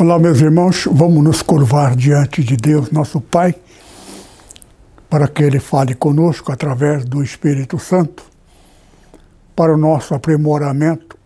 Olá, 0.00 0.18
meus 0.18 0.40
irmãos, 0.40 0.88
vamos 0.90 1.22
nos 1.22 1.42
curvar 1.42 1.94
diante 1.94 2.42
de 2.42 2.56
Deus, 2.56 2.90
nosso 2.90 3.20
Pai, 3.20 3.54
para 5.10 5.28
que 5.28 5.42
Ele 5.42 5.60
fale 5.60 5.94
conosco 5.94 6.50
através 6.50 7.04
do 7.04 7.22
Espírito 7.22 7.78
Santo, 7.78 8.24
para 9.54 9.74
o 9.74 9.76
nosso 9.76 10.14
aprimoramento 10.14 11.18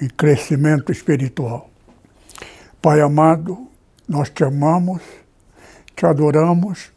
e 0.00 0.06
crescimento 0.06 0.92
espiritual. 0.92 1.68
Pai 2.80 3.00
amado, 3.00 3.66
nós 4.08 4.30
te 4.30 4.44
amamos, 4.44 5.02
te 5.96 6.06
adoramos, 6.06 6.92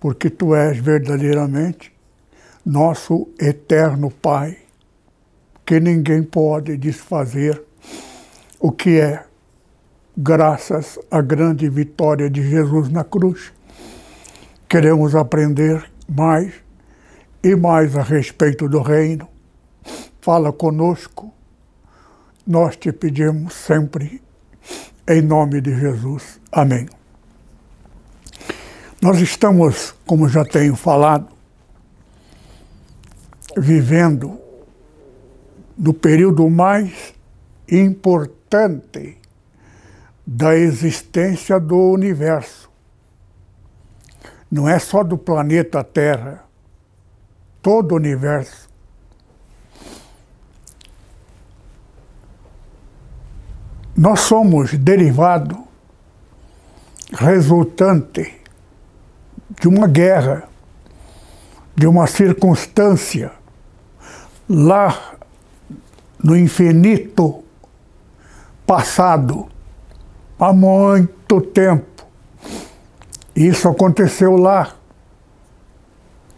porque 0.00 0.28
Tu 0.28 0.56
és 0.56 0.76
verdadeiramente 0.76 1.92
nosso 2.66 3.28
eterno 3.38 4.10
Pai, 4.10 4.58
que 5.64 5.78
ninguém 5.78 6.24
pode 6.24 6.76
desfazer 6.76 7.62
o 8.58 8.72
que 8.72 8.98
é 8.98 9.22
graças 10.16 10.98
à 11.10 11.20
grande 11.20 11.68
vitória 11.68 12.28
de 12.28 12.42
Jesus 12.48 12.88
na 12.88 13.04
cruz. 13.04 13.52
Queremos 14.68 15.14
aprender 15.14 15.90
mais 16.08 16.52
e 17.42 17.54
mais 17.56 17.96
a 17.96 18.02
respeito 18.02 18.68
do 18.68 18.80
Reino. 18.80 19.28
Fala 20.20 20.52
conosco. 20.52 21.32
Nós 22.46 22.76
te 22.76 22.92
pedimos 22.92 23.54
sempre, 23.54 24.20
em 25.08 25.22
nome 25.22 25.60
de 25.60 25.78
Jesus. 25.78 26.40
Amém. 26.50 26.88
Nós 29.00 29.18
estamos, 29.18 29.94
como 30.06 30.28
já 30.28 30.44
tenho 30.44 30.76
falado, 30.76 31.28
vivendo 33.56 34.38
no 35.76 35.92
período 35.92 36.48
mais 36.48 37.14
importante 37.68 39.21
da 40.26 40.56
existência 40.56 41.58
do 41.58 41.76
universo. 41.76 42.70
Não 44.50 44.68
é 44.68 44.78
só 44.78 45.02
do 45.02 45.16
planeta 45.18 45.82
Terra, 45.82 46.44
todo 47.60 47.92
o 47.92 47.96
universo. 47.96 48.70
Nós 53.96 54.20
somos 54.20 54.72
derivado 54.74 55.56
resultante 57.12 58.40
de 59.60 59.68
uma 59.68 59.86
guerra, 59.86 60.48
de 61.76 61.86
uma 61.86 62.06
circunstância 62.06 63.32
lá 64.48 65.14
no 66.22 66.36
infinito 66.36 67.42
passado 68.66 69.51
há 70.42 70.52
muito 70.52 71.40
tempo. 71.40 72.04
Isso 73.34 73.68
aconteceu 73.68 74.36
lá, 74.36 74.74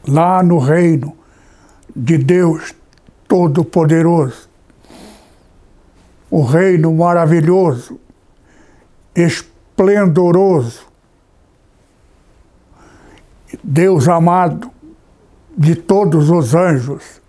lá 0.07 0.43
no 0.43 0.59
reino 0.59 1.17
de 1.97 2.19
Deus 2.19 2.75
Todo-Poderoso. 3.27 4.47
O 6.31 6.43
reino 6.43 6.93
maravilhoso, 6.93 7.99
esplendoroso, 9.15 10.85
Deus 13.63 14.07
amado 14.07 14.71
de 15.57 15.75
todos 15.75 16.29
os 16.29 16.55
anjos, 16.55 17.23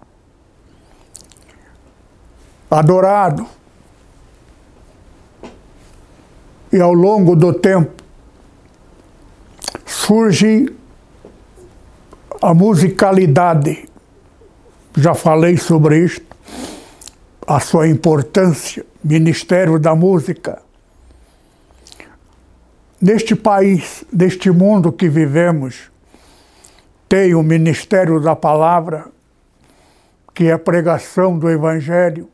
adorado 2.69 3.54
e 6.75 6.81
ao 6.81 6.93
longo 6.93 7.37
do 7.37 7.53
tempo 7.53 8.03
surge 9.85 10.75
a 12.41 12.53
musicalidade. 12.53 13.87
Já 14.97 15.15
falei 15.15 15.55
sobre 15.55 16.03
isto, 16.03 16.35
a 17.47 17.61
sua 17.61 17.87
importância, 17.87 18.85
Ministério 19.01 19.79
da 19.79 19.95
Música. 19.95 20.61
Neste 22.99 23.37
país, 23.37 24.03
neste 24.11 24.51
mundo 24.51 24.91
que 24.91 25.07
vivemos, 25.07 25.89
tem 27.07 27.35
o 27.35 27.41
Ministério 27.41 28.19
da 28.19 28.35
Palavra, 28.35 29.05
que 30.33 30.47
é 30.47 30.51
a 30.51 30.59
pregação 30.59 31.39
do 31.39 31.49
Evangelho. 31.49 32.29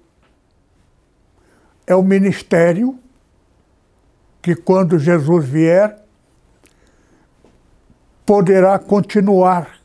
É 1.85 1.96
o 1.96 2.02
ministério 2.02 2.97
que 4.41 4.56
quando 4.56 4.97
Jesus 4.97 5.46
vier, 5.46 6.02
poderá 8.25 8.79
continuar, 8.79 9.79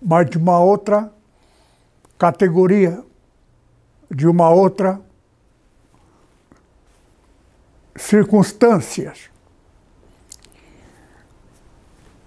mas 0.00 0.28
de 0.28 0.38
uma 0.38 0.58
outra 0.58 1.12
categoria, 2.18 3.02
de 4.10 4.26
uma 4.26 4.50
outra 4.50 5.00
circunstâncias. 7.96 9.30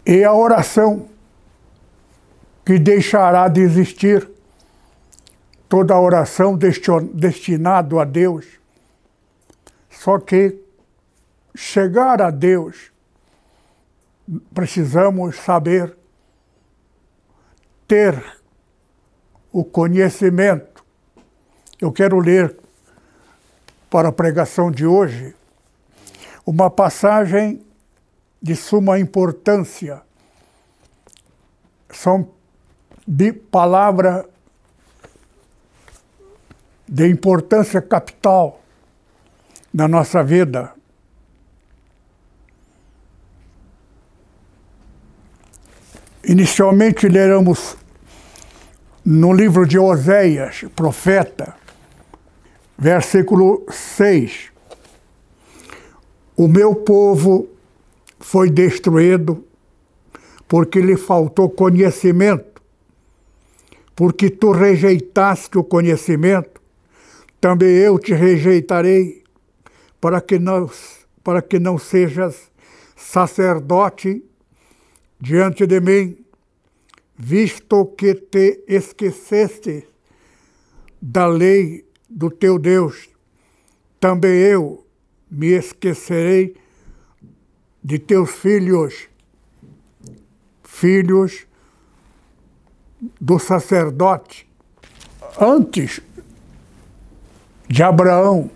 E 0.05 0.23
a 0.23 0.33
oração 0.33 1.09
que 2.63 2.77
deixará 2.79 3.47
de 3.47 3.61
existir 3.61 4.29
toda 5.67 5.99
oração 5.99 6.57
destinada 6.57 8.01
a 8.01 8.05
Deus. 8.05 8.45
Só 9.89 10.19
que 10.19 10.64
chegar 11.55 12.21
a 12.21 12.29
Deus, 12.29 12.91
precisamos 14.53 15.37
saber 15.37 15.97
ter 17.87 18.21
o 19.51 19.63
conhecimento. 19.63 20.83
Eu 21.79 21.91
quero 21.91 22.19
ler 22.19 22.57
para 23.89 24.09
a 24.09 24.11
pregação 24.11 24.69
de 24.69 24.85
hoje 24.85 25.35
uma 26.45 26.69
passagem 26.69 27.65
de 28.41 28.55
suma 28.55 28.99
importância. 28.99 30.01
São 31.89 32.29
palavras 33.51 34.25
de 36.87 37.07
importância 37.07 37.81
capital 37.81 38.61
na 39.73 39.87
nossa 39.87 40.23
vida. 40.23 40.73
Inicialmente 46.27 47.07
leremos 47.07 47.77
no 49.05 49.31
livro 49.31 49.63
de 49.63 49.77
Oséias, 49.77 50.65
profeta, 50.75 51.55
versículo 52.75 53.63
6. 53.69 54.51
O 56.35 56.47
meu 56.47 56.73
povo 56.73 57.47
foi 58.19 58.49
destruído 58.49 59.45
porque 60.47 60.79
lhe 60.79 60.97
faltou 60.97 61.47
conhecimento, 61.47 62.59
porque 63.95 64.31
tu 64.31 64.51
rejeitaste 64.51 65.59
o 65.59 65.63
conhecimento, 65.63 66.59
também 67.39 67.69
eu 67.69 67.99
te 67.99 68.15
rejeitarei, 68.15 69.23
para 70.01 70.19
que 70.19 70.39
não, 70.39 70.67
para 71.23 71.43
que 71.43 71.59
não 71.59 71.77
sejas 71.77 72.51
sacerdote 72.95 74.23
diante 75.25 75.65
de 75.65 75.81
mim, 75.81 76.23
visto 77.17 77.87
que 77.97 78.13
te 78.13 78.63
esqueceste 78.67 79.87
da 81.01 81.25
lei 81.25 81.83
do 82.07 82.29
teu 82.29 82.59
Deus, 82.59 83.09
também 83.99 84.37
eu 84.37 84.85
me 85.31 85.47
esquecerei 85.47 86.55
de 87.83 87.97
teus 87.97 88.29
filhos, 88.29 89.09
filhos 90.63 91.47
do 93.19 93.39
sacerdote. 93.39 94.47
Antes 95.39 96.01
de 97.67 97.81
Abraão. 97.81 98.51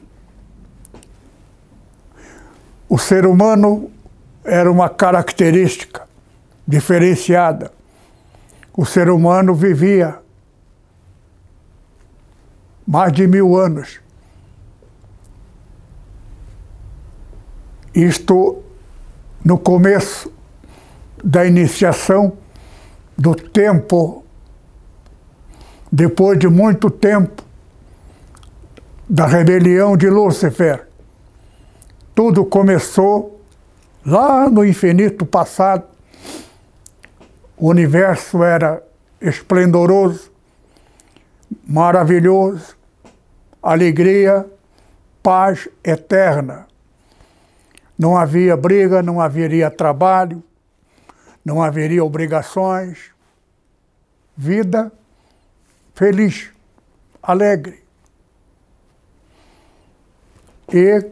O 2.87 2.99
ser 2.99 3.25
humano 3.25 3.91
era 4.43 4.71
uma 4.71 4.87
característica 4.87 6.08
diferenciada. 6.69 7.71
O 8.77 8.85
ser 8.85 9.09
humano 9.09 9.55
vivia 9.55 10.19
mais 12.85 13.11
de 13.11 13.25
mil 13.25 13.57
anos. 13.57 13.99
Isto 17.91 18.61
no 19.43 19.57
começo 19.57 20.31
da 21.23 21.43
iniciação 21.43 22.37
do 23.17 23.33
tempo, 23.33 24.23
depois 25.91 26.37
de 26.37 26.47
muito 26.47 26.91
tempo 26.91 27.43
da 29.09 29.25
rebelião 29.25 29.97
de 29.97 30.07
Lúcifer. 30.07 30.87
Tudo 32.13 32.45
começou 32.45 33.41
lá 34.05 34.47
no 34.47 34.63
infinito 34.63 35.25
passado. 35.25 35.98
O 37.59 37.67
universo 37.67 38.41
era 38.41 38.81
esplendoroso, 39.19 40.31
maravilhoso, 41.67 42.77
alegria, 43.61 44.45
paz 45.21 45.67
eterna. 45.83 46.67
Não 47.97 48.15
havia 48.15 48.55
briga, 48.55 49.03
não 49.03 49.19
haveria 49.19 49.69
trabalho, 49.69 50.41
não 51.43 51.61
haveria 51.61 52.01
obrigações. 52.01 53.11
Vida 54.37 54.89
feliz, 55.93 56.49
alegre. 57.21 57.83
E 60.73 61.05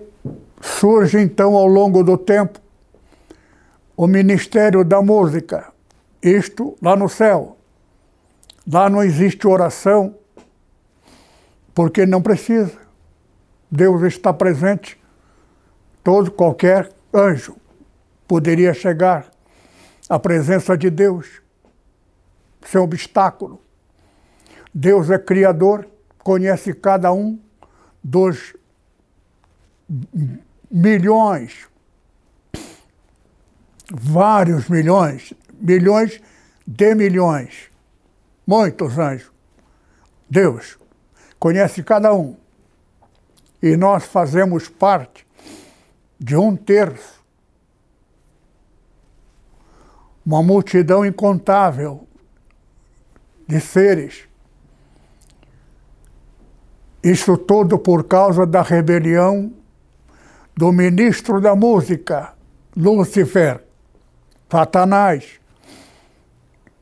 surge 0.62 1.20
então 1.20 1.56
ao 1.56 1.68
longo 1.68 2.06
do 2.06 2.18
tempo 2.18 2.62
o 3.98 4.08
Ministério 4.08 4.86
da 4.86 5.02
Música, 5.02 5.74
isto 6.22 6.78
lá 6.82 6.96
no 6.96 7.10
céu. 7.10 7.58
Lá 8.72 8.90
não 8.90 9.04
existe 9.04 9.48
oração, 9.48 10.16
porque 11.74 12.06
não 12.06 12.22
precisa. 12.22 12.78
Deus 13.72 14.02
está 14.04 14.34
presente 14.34 14.98
Todo 16.08 16.32
qualquer 16.32 16.90
anjo 17.14 17.58
poderia 18.26 18.74
chegar 18.74 19.30
à 20.08 20.18
presença 20.18 20.78
de 20.78 20.90
Deus 20.90 21.42
sem 22.66 22.80
obstáculo. 22.80 23.62
Deus 24.74 25.10
é 25.10 25.20
criador, 25.20 25.86
conhece 26.20 26.74
cada 26.74 27.12
um 27.12 27.38
dos 28.02 28.56
milhões, 30.72 31.68
vários 33.92 34.70
milhões, 34.70 35.34
milhões 35.60 36.22
de 36.66 36.94
milhões, 36.94 37.70
muitos 38.46 38.98
anjos. 38.98 39.32
Deus 40.30 40.78
conhece 41.40 41.84
cada 41.84 42.14
um. 42.14 42.36
E 43.62 43.76
nós 43.78 44.04
fazemos 44.06 44.68
parte 44.68 45.26
de 46.20 46.36
um 46.36 46.56
terço. 46.56 47.24
Uma 50.26 50.44
multidão 50.44 51.06
incontável 51.06 52.06
de 53.48 53.60
seres. 53.62 54.28
Isso 57.02 57.38
tudo 57.38 57.80
por 57.80 58.04
causa 58.04 58.46
da 58.46 58.62
rebelião 58.62 59.54
do 60.56 60.72
ministro 60.72 61.40
da 61.40 61.56
música, 61.56 62.34
Lúcifer, 62.76 63.64
Satanás. 64.52 65.40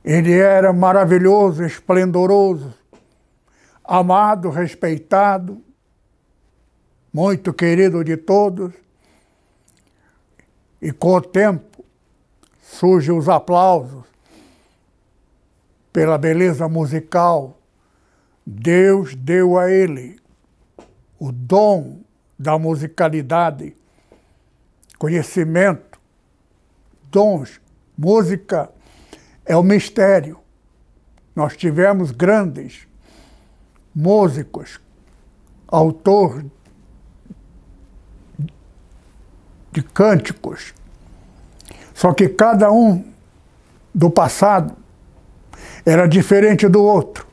Ele 0.05 0.33
era 0.33 0.71
maravilhoso, 0.71 1.63
esplendoroso, 1.63 2.71
amado, 3.83 4.51
respeitado, 4.51 5.59
muito 7.11 7.51
querido 7.51 8.03
de 8.03 8.15
todos, 8.15 8.71
e 10.79 10.91
com 10.91 11.15
o 11.15 11.21
tempo 11.21 11.83
surgem 12.61 13.17
os 13.17 13.27
aplausos 13.27 14.05
pela 15.91 16.19
beleza 16.19 16.69
musical. 16.69 17.57
Deus 18.45 19.15
deu 19.15 19.57
a 19.57 19.71
ele 19.71 20.19
o 21.17 21.31
dom 21.31 22.01
da 22.37 22.59
musicalidade, 22.59 23.75
conhecimento, 24.99 25.99
dons. 27.09 27.59
Música 27.97 28.74
é 29.45 29.55
o 29.55 29.63
mistério. 29.63 30.39
Nós 31.35 31.55
tivemos 31.55 32.11
grandes 32.11 32.87
músicos, 33.93 34.79
autor 35.67 36.45
de 39.71 39.81
cânticos. 39.81 40.73
Só 41.93 42.13
que 42.13 42.29
cada 42.29 42.71
um 42.71 43.05
do 43.93 44.09
passado 44.09 44.75
era 45.85 46.07
diferente 46.07 46.67
do 46.67 46.83
outro. 46.83 47.27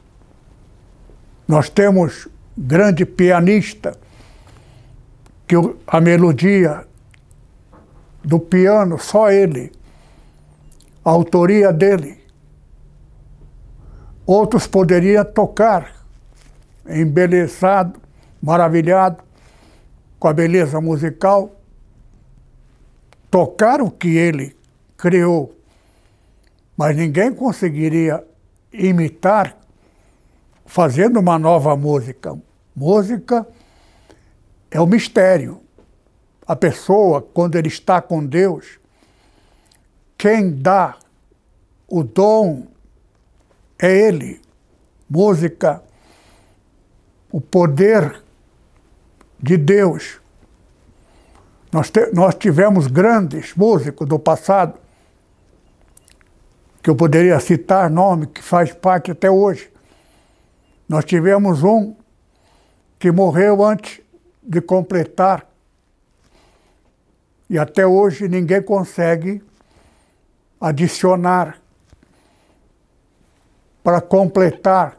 Nós 1.47 1.69
temos 1.69 2.29
grande 2.57 3.05
pianista 3.05 3.97
que 5.47 5.57
a 5.87 6.01
melodia 6.01 6.87
do 8.25 8.39
piano 8.39 8.99
só 8.99 9.31
ele, 9.31 9.73
a 11.05 11.11
autoria 11.11 11.73
dele. 11.73 12.21
Outros 14.27 14.67
poderiam 14.67 15.25
tocar 15.25 15.93
embelezado, 16.89 18.01
maravilhado 18.41 19.23
com 20.19 20.29
a 20.29 20.33
beleza 20.33 20.81
musical 20.81 21.63
tocar 23.33 23.81
o 23.81 23.91
que 23.91 24.19
ele 24.19 24.55
criou, 24.95 25.57
mas 26.77 26.95
ninguém 26.95 27.33
conseguiria 27.33 28.23
imitar 28.71 29.57
fazendo 30.67 31.19
uma 31.19 31.39
nova 31.39 31.75
música. 31.75 32.39
Música 32.77 33.47
é 34.71 34.79
o 34.79 34.87
mistério. 34.87 35.63
A 36.47 36.55
pessoa, 36.55 37.23
quando 37.23 37.57
ele 37.57 37.69
está 37.69 38.03
com 38.03 38.23
Deus, 38.23 38.79
quem 40.23 40.53
dá 40.53 40.97
o 41.89 42.05
dom 42.05 42.69
é 43.77 43.91
Ele. 43.91 44.41
Música, 45.11 45.83
o 47.33 47.41
poder 47.41 48.23
de 49.43 49.57
Deus 49.57 50.21
nós, 51.73 51.91
te, 51.91 52.13
nós 52.13 52.37
tivemos 52.37 52.87
grandes 52.87 53.53
músicos 53.57 54.07
do 54.07 54.17
passado, 54.17 54.79
que 56.81 56.89
eu 56.89 56.95
poderia 56.95 57.41
citar 57.41 57.91
nome, 57.91 58.29
que 58.29 58.45
faz 58.45 58.73
parte 58.73 59.11
até 59.11 59.29
hoje. 59.29 59.73
Nós 60.89 61.05
tivemos 61.05 61.65
um 61.65 61.97
que 62.97 63.11
morreu 63.11 63.65
antes 63.65 64.01
de 64.41 64.61
completar, 64.61 65.45
e 67.51 67.59
até 67.59 67.85
hoje 67.85 68.29
ninguém 68.29 68.63
consegue 68.63 69.43
adicionar 70.63 71.61
para 73.83 74.01
completar 74.01 74.97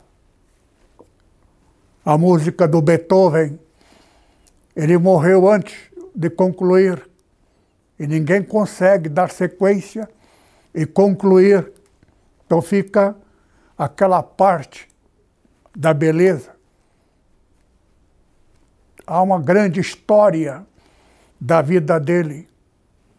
a 2.03 2.17
música 2.17 2.67
do 2.67 2.81
Beethoven. 2.81 3.57
Ele 4.75 4.97
morreu 4.97 5.49
antes 5.49 5.73
de 6.13 6.29
concluir. 6.29 7.09
E 7.97 8.05
ninguém 8.05 8.43
consegue 8.43 9.07
dar 9.07 9.31
sequência 9.31 10.09
e 10.75 10.85
concluir. 10.85 11.71
Então 12.45 12.61
fica 12.61 13.15
aquela 13.77 14.21
parte 14.21 14.89
da 15.73 15.93
beleza. 15.93 16.51
Há 19.07 19.21
uma 19.21 19.39
grande 19.39 19.79
história 19.79 20.65
da 21.39 21.61
vida 21.61 21.97
dele. 22.01 22.49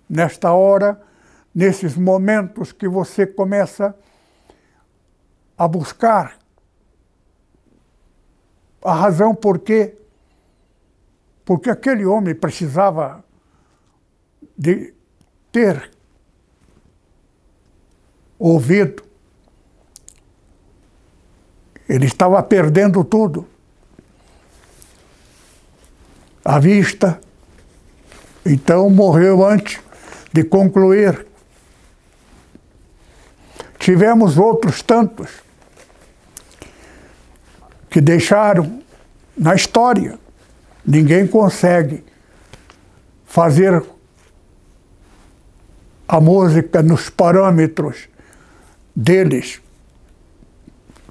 Nesta 0.06 0.52
hora, 0.52 1.00
nesses 1.54 1.96
momentos 1.96 2.72
que 2.72 2.88
você 2.88 3.26
começa 3.26 3.94
a 5.56 5.68
buscar 5.68 6.38
a 8.82 8.92
razão 8.92 9.34
por 9.34 9.60
que 9.60 9.94
porque 11.44 11.70
aquele 11.70 12.06
homem 12.06 12.34
precisava 12.34 13.22
de 14.56 14.94
ter 15.52 15.90
ouvido. 18.38 19.04
Ele 21.86 22.06
estava 22.06 22.42
perdendo 22.42 23.04
tudo. 23.04 23.46
à 26.44 26.58
vista. 26.58 27.18
Então 28.44 28.90
morreu 28.90 29.44
antes 29.44 29.80
de 30.32 30.44
concluir. 30.44 31.26
Tivemos 33.84 34.38
outros 34.38 34.80
tantos 34.80 35.28
que 37.90 38.00
deixaram 38.00 38.82
na 39.36 39.54
história. 39.54 40.18
Ninguém 40.86 41.26
consegue 41.26 42.02
fazer 43.26 43.84
a 46.08 46.18
música 46.18 46.82
nos 46.82 47.10
parâmetros 47.10 48.08
deles. 48.96 49.60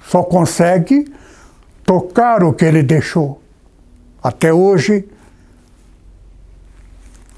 Só 0.02 0.24
consegue 0.24 1.14
tocar 1.84 2.42
o 2.42 2.52
que 2.52 2.64
ele 2.64 2.82
deixou. 2.82 3.40
Até 4.20 4.52
hoje 4.52 5.08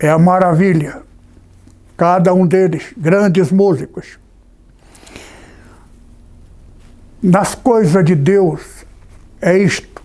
é 0.00 0.08
a 0.08 0.18
maravilha. 0.18 1.02
Cada 1.94 2.32
um 2.32 2.46
deles, 2.46 2.94
grandes 2.96 3.52
músicos. 3.52 4.18
Nas 7.26 7.56
coisas 7.56 8.04
de 8.04 8.14
Deus 8.14 8.86
é 9.40 9.58
isto. 9.58 10.00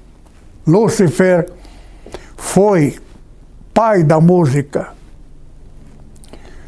Lúcifer 0.66 1.48
foi 2.36 2.98
pai 3.72 4.04
da 4.04 4.20
música. 4.20 4.92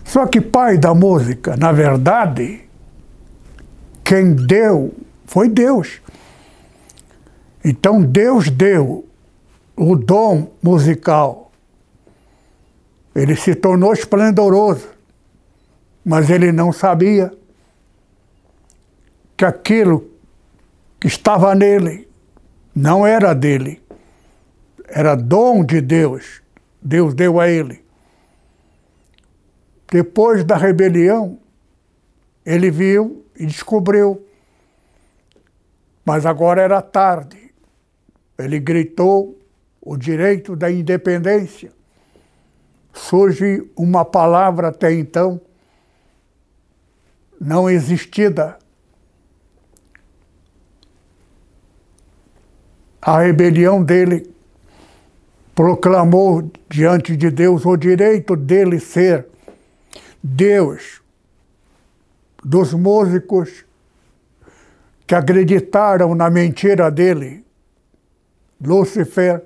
Só 0.06 0.28
que 0.28 0.40
pai 0.40 0.78
da 0.78 0.94
música, 0.94 1.58
na 1.58 1.72
verdade, 1.72 2.70
quem 4.04 4.36
deu 4.36 4.94
foi 5.26 5.50
Deus. 5.50 6.00
Então 7.66 8.04
Deus 8.04 8.52
deu 8.52 9.08
o 9.76 9.96
dom 9.96 10.52
musical. 10.62 11.52
Ele 13.16 13.36
se 13.36 13.56
tornou 13.56 13.92
esplendoroso, 13.92 14.88
mas 16.06 16.30
ele 16.30 16.52
não 16.52 16.72
sabia 16.72 17.34
que 19.36 19.44
aquilo 19.44 20.13
que 21.04 21.08
estava 21.08 21.54
nele 21.54 22.08
não 22.74 23.06
era 23.06 23.36
dele, 23.36 23.84
era 24.88 25.16
dom 25.16 25.62
de 25.62 25.82
Deus. 25.82 26.42
Deus 26.82 27.14
deu 27.14 27.42
a 27.42 27.50
ele. 27.50 27.84
Depois 29.92 30.46
da 30.46 30.56
rebelião, 30.56 31.38
ele 32.46 32.72
viu 32.72 33.26
e 33.38 33.46
descobriu. 33.46 34.26
Mas 36.06 36.26
agora 36.26 36.62
era 36.62 36.82
tarde. 36.82 37.54
Ele 38.38 38.58
gritou 38.58 39.38
o 39.82 39.98
direito 39.98 40.56
da 40.56 40.72
independência. 40.72 41.74
Surge 42.94 43.70
uma 43.76 44.06
palavra 44.06 44.70
até 44.70 44.94
então 44.94 45.42
não 47.42 47.70
existida. 47.70 48.58
A 53.06 53.20
rebelião 53.20 53.84
dele 53.84 54.34
proclamou 55.54 56.50
diante 56.70 57.18
de 57.18 57.30
Deus 57.30 57.66
o 57.66 57.76
direito 57.76 58.34
dele 58.34 58.80
ser 58.80 59.28
Deus 60.24 61.02
dos 62.42 62.74
músicos 62.74 63.66
que 65.06 65.14
acreditaram 65.14 66.16
na 66.16 66.30
mentira 66.30 66.90
dele. 66.90 67.46
Lúcifer 68.66 69.44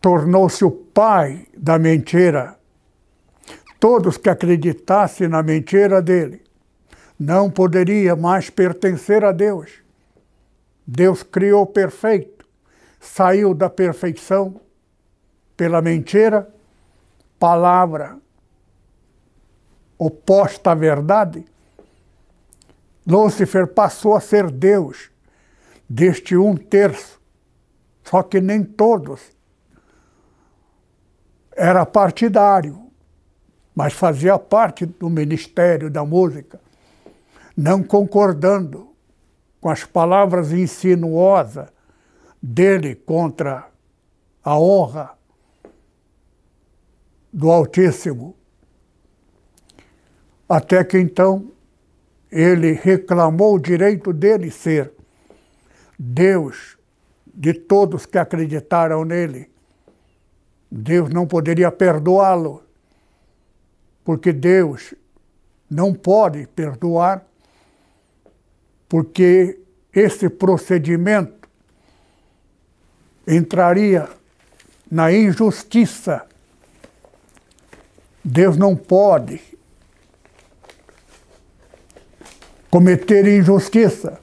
tornou-se 0.00 0.64
o 0.64 0.70
pai 0.70 1.46
da 1.54 1.78
mentira. 1.78 2.56
Todos 3.78 4.16
que 4.16 4.30
acreditassem 4.30 5.28
na 5.28 5.42
mentira 5.42 6.00
dele 6.00 6.42
não 7.18 7.50
poderia 7.50 8.16
mais 8.16 8.48
pertencer 8.48 9.22
a 9.22 9.32
Deus. 9.32 9.89
Deus 10.86 11.22
criou 11.22 11.66
perfeito, 11.66 12.46
saiu 12.98 13.54
da 13.54 13.70
perfeição 13.70 14.60
pela 15.56 15.80
mentira, 15.80 16.52
palavra 17.38 18.18
oposta 19.98 20.70
à 20.70 20.74
verdade. 20.74 21.44
Lúcifer 23.06 23.66
passou 23.66 24.16
a 24.16 24.20
ser 24.20 24.50
Deus 24.50 25.10
deste 25.88 26.36
um 26.36 26.56
terço, 26.56 27.20
só 28.02 28.22
que 28.22 28.40
nem 28.40 28.64
todos 28.64 29.20
era 31.54 31.84
partidário, 31.84 32.90
mas 33.74 33.92
fazia 33.92 34.38
parte 34.38 34.86
do 34.86 35.10
ministério 35.10 35.90
da 35.90 36.04
música, 36.04 36.58
não 37.54 37.82
concordando 37.82 38.89
com 39.60 39.68
as 39.68 39.84
palavras 39.84 40.52
insinuosas 40.52 41.68
dele 42.42 42.94
contra 42.94 43.68
a 44.42 44.58
honra 44.58 45.10
do 47.32 47.50
Altíssimo. 47.50 48.34
Até 50.48 50.82
que 50.82 50.98
então 50.98 51.50
ele 52.30 52.72
reclamou 52.72 53.54
o 53.54 53.60
direito 53.60 54.12
dele 54.12 54.50
ser 54.50 54.92
Deus 55.98 56.78
de 57.26 57.52
todos 57.52 58.06
que 58.06 58.18
acreditaram 58.18 59.04
nele 59.04 59.50
Deus 60.70 61.10
não 61.10 61.26
poderia 61.26 61.72
perdoá-lo, 61.72 62.62
porque 64.04 64.32
Deus 64.32 64.94
não 65.68 65.92
pode 65.92 66.46
perdoar, 66.46 67.26
porque 68.90 69.60
esse 69.94 70.28
procedimento 70.28 71.48
entraria 73.24 74.08
na 74.90 75.12
injustiça. 75.12 76.26
Deus 78.24 78.56
não 78.56 78.74
pode 78.74 79.40
cometer 82.68 83.28
injustiça. 83.28 84.18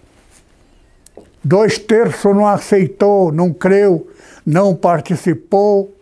Dois 1.41 1.79
terços 1.79 2.35
não 2.35 2.45
aceitou, 2.45 3.31
não 3.31 3.53
creu, 3.53 4.11
não 4.45 4.75
participou, 4.75 5.95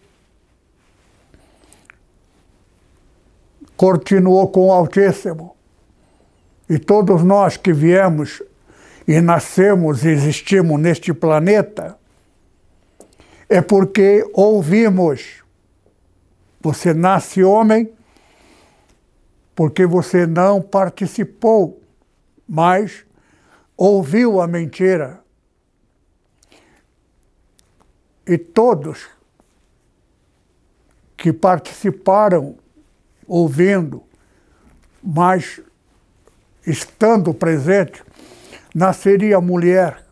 continuou 3.78 4.48
com 4.48 4.70
o 4.70 4.72
Altíssimo. 4.72 5.56
E 6.68 6.80
todos 6.80 7.24
nós 7.24 7.58
que 7.58 7.72
viemos 7.72 8.42
e 9.08 9.22
nascemos 9.22 10.04
e 10.04 10.10
existimos 10.10 10.80
neste 10.80 11.14
planeta, 11.14 11.98
é 13.48 13.62
porque 13.62 14.28
ouvimos. 14.34 15.44
Você 16.60 16.94
nasce 16.94 17.44
homem 17.44 17.94
porque 19.56 19.86
você 19.86 20.28
não 20.28 20.62
participou, 20.62 21.82
mas 22.48 23.06
ouviu 23.78 24.42
a 24.42 24.48
mentira. 24.48 25.24
E 28.28 28.38
todos 28.38 29.08
que 31.16 31.32
participaram 31.32 32.58
ouvindo, 33.28 34.04
mas 35.02 35.62
estando 36.66 37.34
presente, 37.34 38.04
nasceria 38.76 39.40
mulher. 39.40 40.06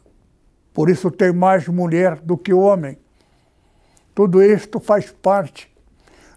Por 0.73 0.89
isso 0.89 1.11
tem 1.11 1.33
mais 1.33 1.67
mulher 1.67 2.15
do 2.21 2.37
que 2.37 2.53
homem. 2.53 2.97
Tudo 4.15 4.41
isto 4.41 4.79
faz 4.79 5.11
parte 5.11 5.69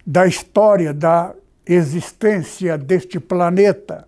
da 0.05 0.27
história 0.27 0.93
da 0.93 1.33
existência 1.65 2.77
deste 2.77 3.17
planeta. 3.17 4.05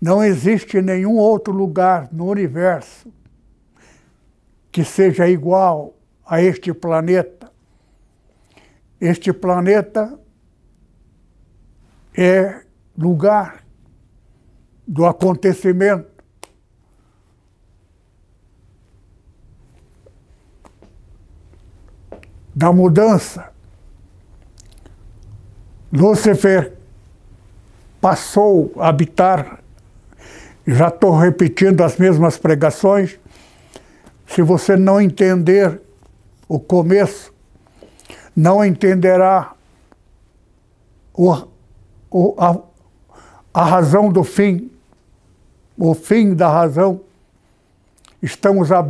Não 0.00 0.24
existe 0.24 0.82
nenhum 0.82 1.16
outro 1.16 1.52
lugar 1.52 2.08
no 2.10 2.26
universo 2.26 3.12
que 4.72 4.84
seja 4.84 5.28
igual 5.28 5.94
a 6.26 6.42
este 6.42 6.72
planeta. 6.74 7.50
Este 9.00 9.32
planeta 9.32 10.18
é 12.16 12.62
lugar 12.96 13.62
do 14.86 15.06
acontecimento. 15.06 16.17
Da 22.58 22.72
mudança. 22.72 23.52
Lúcifer 25.92 26.72
passou 28.00 28.72
a 28.78 28.88
habitar, 28.88 29.60
já 30.66 30.88
estou 30.88 31.16
repetindo 31.16 31.84
as 31.84 31.96
mesmas 31.98 32.36
pregações, 32.36 33.16
se 34.26 34.42
você 34.42 34.76
não 34.76 35.00
entender 35.00 35.80
o 36.48 36.58
começo, 36.58 37.32
não 38.34 38.64
entenderá 38.64 39.52
o, 41.14 41.32
o, 42.10 42.34
a, 42.38 42.58
a 43.54 43.64
razão 43.64 44.10
do 44.10 44.24
fim, 44.24 44.68
o 45.76 45.94
fim 45.94 46.34
da 46.34 46.48
razão. 46.50 47.02
Estamos 48.20 48.72
à 48.72 48.84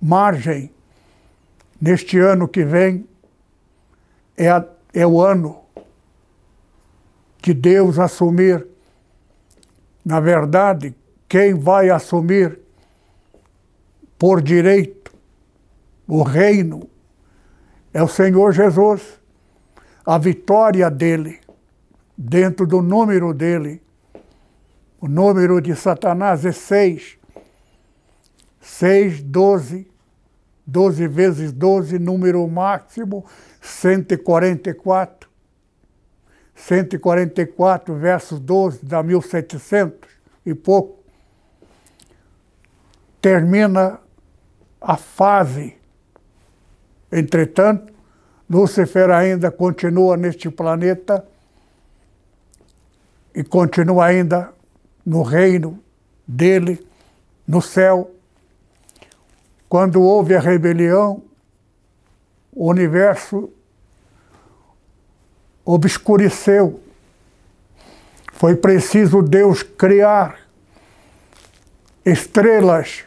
margem, 0.00 0.72
neste 1.80 2.18
ano 2.18 2.48
que 2.48 2.64
vem, 2.64 3.06
é, 4.36 4.48
a, 4.48 4.64
é 4.92 5.06
o 5.06 5.20
ano 5.20 5.60
que 7.40 7.52
Deus 7.52 7.98
assumir. 7.98 8.66
Na 10.04 10.20
verdade, 10.20 10.94
quem 11.28 11.54
vai 11.54 11.90
assumir 11.90 12.58
por 14.18 14.40
direito 14.40 15.12
o 16.06 16.22
reino 16.22 16.88
é 17.92 18.02
o 18.02 18.08
Senhor 18.08 18.52
Jesus. 18.52 19.20
A 20.04 20.18
vitória 20.18 20.90
dele, 20.90 21.40
dentro 22.16 22.66
do 22.66 22.82
número 22.82 23.32
dele, 23.32 23.82
o 25.00 25.08
número 25.08 25.60
de 25.60 25.74
Satanás 25.74 26.44
é 26.44 26.52
seis. 26.52 27.18
Seis, 28.60 29.22
doze. 29.22 29.90
Doze 30.66 31.08
vezes 31.08 31.52
doze, 31.52 31.98
número 31.98 32.46
máximo, 32.46 33.24
144. 33.60 35.28
144 36.54 37.94
versos 37.94 38.38
12 38.38 38.84
da 38.84 39.02
1700 39.02 40.08
e 40.46 40.54
pouco. 40.54 41.02
Termina 43.20 44.00
a 44.80 44.96
fase. 44.96 45.76
Entretanto, 47.10 47.92
Lúcifer 48.48 49.10
ainda 49.10 49.50
continua 49.50 50.16
neste 50.16 50.50
planeta 50.50 51.26
e 53.34 53.42
continua 53.42 54.06
ainda 54.06 54.52
no 55.04 55.22
reino 55.22 55.82
dele, 56.26 56.86
no 57.46 57.62
céu. 57.62 58.14
Quando 59.72 60.02
houve 60.02 60.36
a 60.36 60.38
rebelião, 60.38 61.22
o 62.52 62.68
universo 62.68 63.50
obscureceu. 65.64 66.78
Foi 68.34 68.54
preciso 68.54 69.22
Deus 69.22 69.62
criar 69.62 70.38
estrelas, 72.04 73.04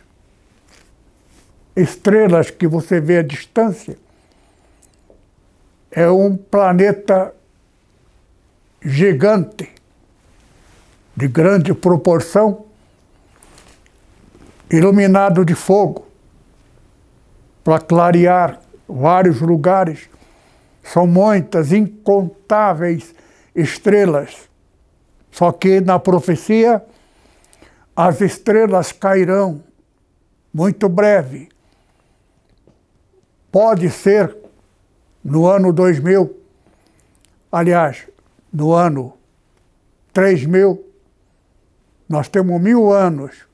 estrelas 1.76 2.50
que 2.50 2.66
você 2.66 3.00
vê 3.00 3.20
à 3.20 3.22
distância, 3.22 3.96
é 5.92 6.10
um 6.10 6.36
planeta 6.36 7.32
gigante, 8.82 9.72
de 11.16 11.28
grande 11.28 11.76
proporção, 11.76 12.66
iluminado 14.68 15.46
de 15.46 15.54
fogo, 15.54 16.05
para 17.66 17.80
clarear 17.82 18.62
vários 18.88 19.42
lugares. 19.42 20.08
São 20.84 21.08
muitas, 21.08 21.72
incontáveis 21.72 23.16
estrelas. 23.56 24.48
Só 25.32 25.52
que 25.52 25.82
na 25.82 25.98
profecia, 25.98 26.86
as 27.96 28.22
estrelas 28.22 28.92
cairão 28.92 29.64
muito 30.54 30.88
breve. 30.88 31.50
Pode 33.52 33.90
ser 33.90 34.38
no 35.24 35.48
ano 35.48 35.74
2000, 35.74 36.38
aliás, 37.52 38.08
no 38.54 38.74
ano 38.74 39.18
3000, 40.14 40.86
nós 42.08 42.30
temos 42.30 42.62
mil 42.62 42.94
anos 42.94 43.48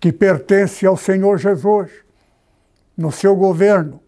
que 0.00 0.10
pertence 0.10 0.86
ao 0.86 0.96
Senhor 0.96 1.36
Jesus, 1.36 2.07
no 2.98 3.12
seu 3.12 3.36
governo. 3.36 4.02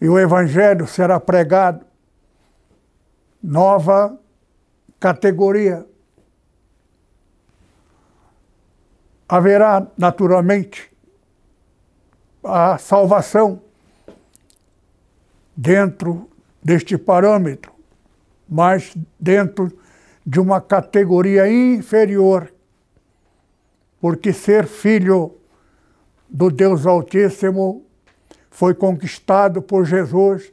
E 0.00 0.08
o 0.08 0.16
Evangelho 0.16 0.86
será 0.86 1.18
pregado, 1.18 1.84
nova 3.42 4.16
categoria. 5.00 5.84
Haverá, 9.28 9.84
naturalmente, 9.98 10.92
a 12.44 12.78
salvação 12.78 13.60
dentro 15.56 16.30
deste 16.62 16.96
parâmetro, 16.96 17.72
mas 18.48 18.94
dentro 19.18 19.76
de 20.24 20.38
uma 20.38 20.60
categoria 20.60 21.50
inferior, 21.50 22.52
porque 24.00 24.32
ser 24.32 24.66
filho 24.66 25.40
do 26.34 26.50
Deus 26.50 26.84
Altíssimo 26.84 27.86
foi 28.50 28.74
conquistado 28.74 29.62
por 29.62 29.84
Jesus 29.84 30.52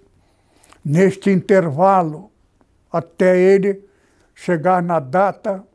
neste 0.86 1.32
intervalo 1.32 2.32
até 2.92 3.36
ele 3.36 3.84
chegar 4.36 4.84
na 4.84 5.00
data 5.00 5.66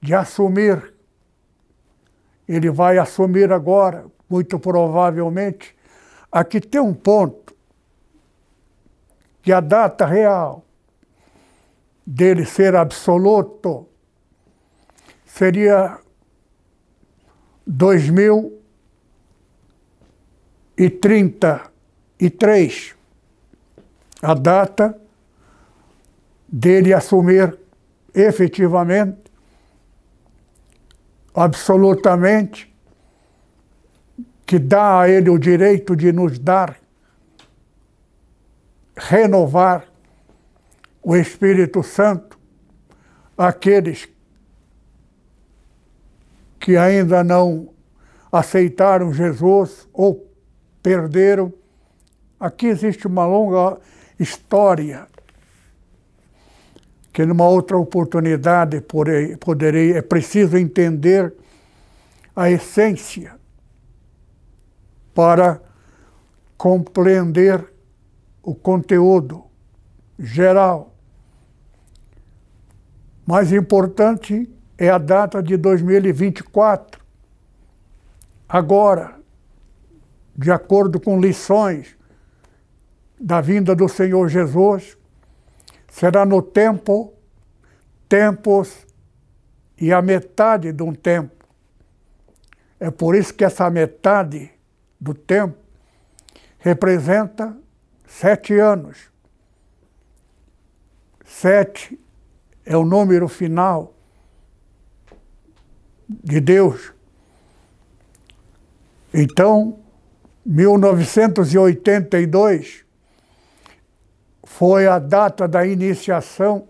de 0.00 0.14
assumir. 0.14 0.94
Ele 2.48 2.70
vai 2.70 2.96
assumir 2.96 3.52
agora, 3.52 4.06
muito 4.30 4.56
provavelmente, 4.56 5.76
aqui 6.30 6.60
tem 6.60 6.80
um 6.80 6.94
ponto, 6.94 7.56
que 9.42 9.52
a 9.52 9.58
data 9.58 10.06
real 10.06 10.64
dele 12.06 12.46
ser 12.46 12.76
absoluto 12.76 13.88
seria 15.24 15.98
2033, 20.76 22.94
a 24.20 24.34
data 24.34 25.00
dele 26.46 26.92
assumir 26.92 27.58
efetivamente, 28.14 29.32
absolutamente, 31.34 32.70
que 34.44 34.58
dá 34.58 35.00
a 35.00 35.08
ele 35.08 35.30
o 35.30 35.38
direito 35.38 35.96
de 35.96 36.12
nos 36.12 36.38
dar, 36.38 36.78
renovar 38.96 39.86
o 41.02 41.16
Espírito 41.16 41.82
Santo 41.82 42.38
àqueles 43.36 44.08
que 46.58 46.74
ainda 46.76 47.22
não 47.22 47.68
aceitaram 48.32 49.12
Jesus 49.12 49.86
ou 49.92 50.25
perderam. 50.86 51.52
Aqui 52.38 52.68
existe 52.68 53.08
uma 53.08 53.26
longa 53.26 53.80
história 54.20 55.08
que 57.12 57.26
numa 57.26 57.48
outra 57.48 57.76
oportunidade 57.76 58.80
poderei, 59.40 59.96
é 59.96 60.02
preciso 60.02 60.56
entender 60.56 61.34
a 62.36 62.48
essência 62.48 63.34
para 65.12 65.60
compreender 66.56 67.66
o 68.40 68.54
conteúdo 68.54 69.42
geral. 70.16 70.94
Mais 73.26 73.50
importante 73.50 74.48
é 74.78 74.88
a 74.88 74.98
data 74.98 75.42
de 75.42 75.56
2024. 75.56 77.00
Agora, 78.48 79.15
de 80.36 80.50
acordo 80.50 81.00
com 81.00 81.18
lições 81.18 81.96
da 83.18 83.40
vinda 83.40 83.74
do 83.74 83.88
Senhor 83.88 84.28
Jesus, 84.28 84.98
será 85.88 86.26
no 86.26 86.42
tempo, 86.42 87.14
tempos 88.08 88.86
e 89.78 89.92
a 89.92 90.02
metade 90.02 90.72
de 90.72 90.82
um 90.82 90.92
tempo. 90.92 91.46
É 92.78 92.90
por 92.90 93.14
isso 93.14 93.32
que 93.32 93.44
essa 93.44 93.70
metade 93.70 94.50
do 95.00 95.14
tempo 95.14 95.56
representa 96.58 97.56
sete 98.06 98.58
anos. 98.58 99.10
Sete 101.24 101.98
é 102.64 102.76
o 102.76 102.84
número 102.84 103.26
final 103.28 103.94
de 106.08 106.40
Deus. 106.40 106.92
Então, 109.12 109.78
1982 110.46 112.84
foi 114.44 114.86
a 114.86 115.00
data 115.00 115.48
da 115.48 115.66
iniciação 115.66 116.68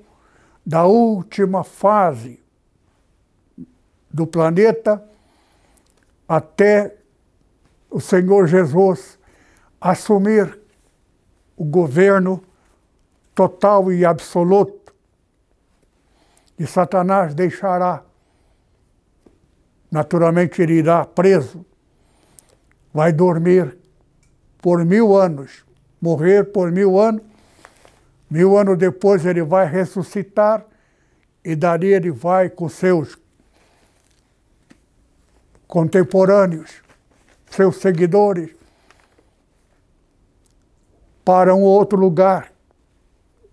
da 0.64 0.86
última 0.86 1.62
fase 1.62 2.42
do 4.10 4.26
planeta 4.26 5.04
até 6.26 6.96
o 7.90 8.00
Senhor 8.00 8.46
Jesus 8.46 9.18
assumir 9.78 10.58
o 11.54 11.64
governo 11.64 12.42
total 13.34 13.92
e 13.92 14.06
absoluto. 14.06 14.94
E 16.58 16.66
Satanás 16.66 17.34
deixará. 17.34 18.02
Naturalmente, 19.90 20.62
ele 20.62 20.78
irá 20.78 21.04
preso. 21.04 21.62
Vai 22.96 23.12
dormir 23.12 23.76
por 24.62 24.82
mil 24.82 25.14
anos, 25.14 25.66
morrer 26.00 26.44
por 26.44 26.72
mil 26.72 26.98
anos. 26.98 27.20
Mil 28.30 28.56
anos 28.56 28.78
depois, 28.78 29.26
ele 29.26 29.42
vai 29.42 29.66
ressuscitar 29.66 30.64
e 31.44 31.54
dali 31.54 31.88
ele 31.88 32.10
vai 32.10 32.48
com 32.48 32.70
seus 32.70 33.18
contemporâneos, 35.68 36.82
seus 37.50 37.76
seguidores, 37.76 38.56
para 41.22 41.54
um 41.54 41.60
outro 41.60 42.00
lugar, 42.00 42.50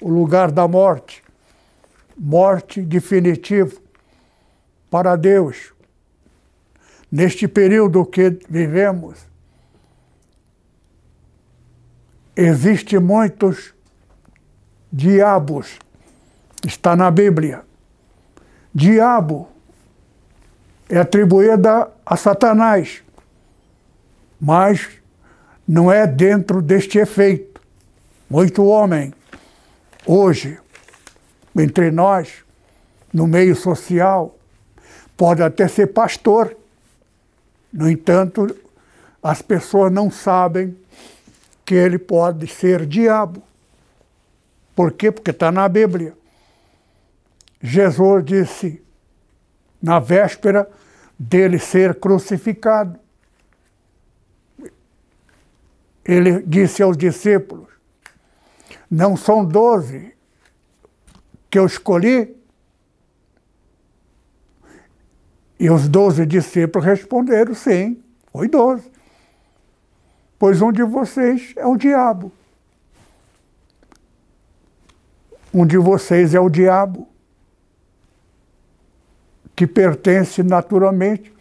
o 0.02 0.08
lugar 0.08 0.54
da 0.54 0.70
morte, 0.70 1.22
morte 2.16 2.82
definitiva 2.82 3.76
para 4.90 5.18
Deus. 5.18 5.74
Neste 7.12 7.46
período 7.46 8.06
que 8.06 8.40
vivemos, 8.50 9.33
existe 12.36 12.98
muitos 13.00 13.74
diabos, 14.92 15.80
está 16.66 16.96
na 16.96 17.10
Bíblia 17.10 17.64
diabo 18.74 19.48
é 20.90 20.98
atribuída 20.98 21.90
a 22.06 22.18
Satanás, 22.18 23.04
mas 24.40 24.90
não 25.68 25.92
é 25.92 26.08
dentro 26.08 26.62
deste 26.62 26.98
efeito. 26.98 27.62
Muito 28.30 28.66
homem, 28.66 29.14
hoje, 30.06 30.60
entre 31.56 31.92
nós, 31.92 32.44
no 33.14 33.28
meio 33.28 33.56
social, 33.56 34.36
pode 35.16 35.44
até 35.44 35.68
ser 35.68 35.88
pastor. 35.88 36.56
No 37.72 37.90
entanto, 37.90 38.56
as 39.22 39.42
pessoas 39.42 39.92
não 39.92 40.10
sabem 40.10 40.76
que 41.74 41.78
ele 41.78 41.98
pode 41.98 42.46
ser 42.46 42.86
diabo. 42.86 43.42
Por 44.76 44.92
quê? 44.92 45.12
Porque 45.12 45.32
está 45.32 45.52
na 45.52 45.68
Bíblia. 45.68 46.16
Jesus 47.60 48.24
disse, 48.24 48.84
na 49.82 49.98
véspera 49.98 50.70
dele 51.18 51.58
ser 51.58 52.00
crucificado, 52.00 53.00
ele 56.06 56.44
disse 56.44 56.84
aos 56.84 56.96
discípulos: 56.96 57.70
Não 58.88 59.18
são 59.18 59.44
doze 59.44 60.14
que 61.50 61.58
eu 61.58 61.66
escolhi? 61.66 62.38
E 65.60 65.72
os 65.72 65.88
doze 65.88 66.24
discípulos 66.24 66.86
responderam: 66.86 67.56
Sim, 67.56 68.00
foi 68.32 68.48
doze. 68.48 68.93
Pois 70.44 70.62
um 70.62 70.74
de 70.74 70.84
vocês 70.84 71.54
é 71.56 71.66
o 71.66 71.78
diabo. 71.78 72.30
Um 75.54 75.66
de 75.66 75.78
vocês 75.78 76.36
é 76.36 76.40
o 76.42 76.50
diabo 76.50 77.08
que 79.56 79.66
pertence 79.66 80.44
naturalmente 80.44 81.34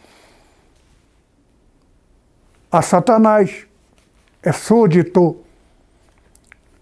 a 2.70 2.80
Satanás. 2.80 3.66
É 4.40 4.52
súdito. 4.52 5.42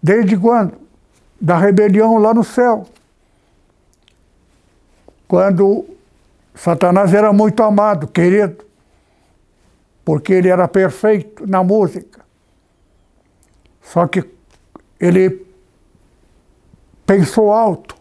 Desde 0.02 0.36
quando? 0.36 0.76
Da 1.40 1.56
rebelião 1.56 2.18
lá 2.18 2.34
no 2.34 2.44
céu. 2.44 2.86
Quando 5.26 5.86
Satanás 6.54 7.14
era 7.14 7.32
muito 7.32 7.62
amado, 7.62 8.06
querido, 8.06 8.62
porque 10.10 10.32
ele 10.32 10.48
era 10.48 10.66
perfeito 10.66 11.46
na 11.46 11.62
música. 11.62 12.22
Só 13.80 14.08
que 14.08 14.28
ele 14.98 15.46
pensou 17.06 17.52
alto 17.52 17.94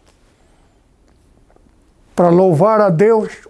para 2.16 2.28
louvar 2.28 2.80
a 2.80 2.90
Deus. 2.90 3.46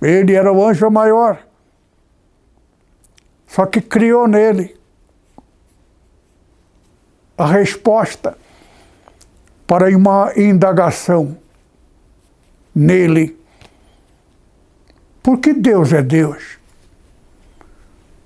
Ele 0.00 0.34
era 0.34 0.52
o 0.52 0.66
anjo 0.66 0.90
maior. 0.90 1.46
Só 3.46 3.66
que 3.66 3.80
criou 3.80 4.26
nele 4.26 4.76
a 7.38 7.46
resposta 7.46 8.36
para 9.64 9.96
uma 9.96 10.32
indagação 10.36 11.38
nele. 12.74 13.38
Por 15.22 15.38
que 15.38 15.54
Deus 15.54 15.92
é 15.92 16.02
Deus? 16.02 16.61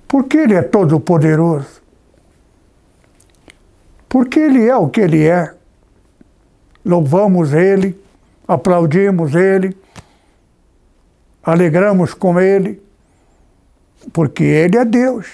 Porque 0.08 0.38
Ele 0.38 0.54
é 0.54 0.62
todo-poderoso? 0.62 1.82
Porque 4.08 4.38
Ele 4.40 4.66
é 4.66 4.76
o 4.76 4.88
que 4.88 5.00
Ele 5.00 5.26
é. 5.26 5.54
Louvamos 6.84 7.52
Ele 7.52 8.06
aplaudimos 8.46 9.34
ele, 9.34 9.76
alegramos 11.42 12.14
com 12.14 12.40
ele, 12.40 12.82
porque 14.12 14.44
ele 14.44 14.76
é 14.76 14.84
Deus. 14.84 15.26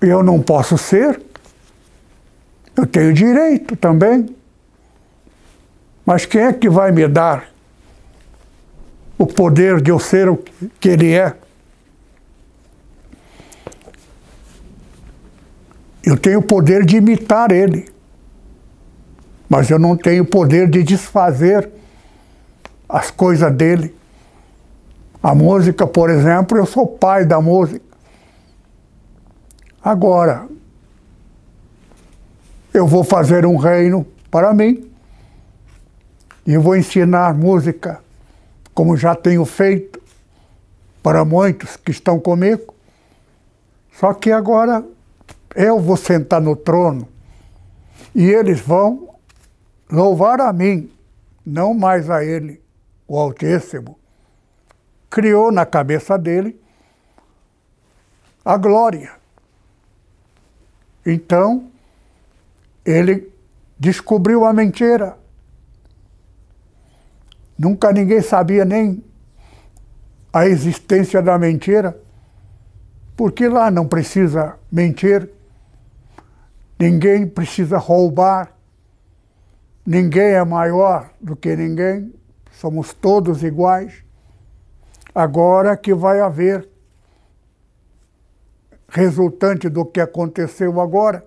Eu 0.00 0.22
não 0.22 0.40
posso 0.40 0.78
ser, 0.78 1.20
eu 2.76 2.86
tenho 2.86 3.12
direito 3.12 3.76
também. 3.76 4.34
Mas 6.06 6.24
quem 6.24 6.42
é 6.42 6.52
que 6.52 6.70
vai 6.70 6.90
me 6.90 7.06
dar 7.06 7.50
o 9.18 9.26
poder 9.26 9.80
de 9.80 9.90
eu 9.90 9.98
ser 9.98 10.28
o 10.28 10.38
que 10.80 10.88
ele 10.88 11.12
é? 11.12 11.34
Eu 16.02 16.16
tenho 16.16 16.38
o 16.38 16.42
poder 16.42 16.86
de 16.86 16.96
imitar 16.96 17.50
ele 17.50 17.98
mas 19.48 19.70
eu 19.70 19.78
não 19.78 19.96
tenho 19.96 20.24
poder 20.24 20.68
de 20.68 20.82
desfazer 20.82 21.70
as 22.88 23.10
coisas 23.10 23.50
dele. 23.52 23.94
A 25.22 25.34
música, 25.34 25.86
por 25.86 26.10
exemplo, 26.10 26.58
eu 26.58 26.66
sou 26.66 26.86
pai 26.86 27.24
da 27.24 27.40
música. 27.40 27.84
Agora, 29.82 30.46
eu 32.74 32.86
vou 32.86 33.02
fazer 33.02 33.46
um 33.46 33.56
reino 33.56 34.06
para 34.30 34.52
mim 34.52 34.88
e 36.46 36.56
vou 36.58 36.76
ensinar 36.76 37.34
música, 37.34 38.00
como 38.78 38.96
já 38.96 39.12
tenho 39.12 39.44
feito 39.44 40.00
para 41.02 41.24
muitos 41.24 41.76
que 41.76 41.90
estão 41.90 42.20
comigo. 42.20 42.72
Só 43.90 44.14
que 44.14 44.30
agora 44.30 44.86
eu 45.56 45.80
vou 45.80 45.96
sentar 45.96 46.40
no 46.40 46.54
trono 46.54 47.08
e 48.14 48.30
eles 48.30 48.60
vão 48.60 49.16
louvar 49.90 50.40
a 50.40 50.52
mim, 50.52 50.88
não 51.44 51.74
mais 51.74 52.08
a 52.08 52.24
ele, 52.24 52.62
o 53.08 53.18
Altíssimo. 53.18 53.98
Criou 55.10 55.50
na 55.50 55.66
cabeça 55.66 56.16
dele 56.16 56.56
a 58.44 58.56
glória. 58.56 59.10
Então, 61.04 61.68
ele 62.86 63.28
descobriu 63.76 64.44
a 64.44 64.52
mentira. 64.52 65.18
Nunca 67.58 67.92
ninguém 67.92 68.22
sabia 68.22 68.64
nem 68.64 69.02
a 70.32 70.46
existência 70.46 71.20
da 71.20 71.38
mentira, 71.38 72.00
porque 73.16 73.48
lá 73.48 73.70
não 73.70 73.88
precisa 73.88 74.56
mentir, 74.70 75.28
ninguém 76.78 77.26
precisa 77.26 77.78
roubar, 77.78 78.56
Ninguém 79.90 80.34
é 80.34 80.44
maior 80.44 81.10
do 81.18 81.34
que 81.34 81.56
ninguém, 81.56 82.12
somos 82.52 82.92
todos 82.92 83.42
iguais. 83.42 84.04
Agora 85.14 85.74
que 85.78 85.94
vai 85.94 86.20
haver, 86.20 86.68
resultante 88.86 89.70
do 89.70 89.86
que 89.86 89.98
aconteceu 89.98 90.78
agora, 90.78 91.26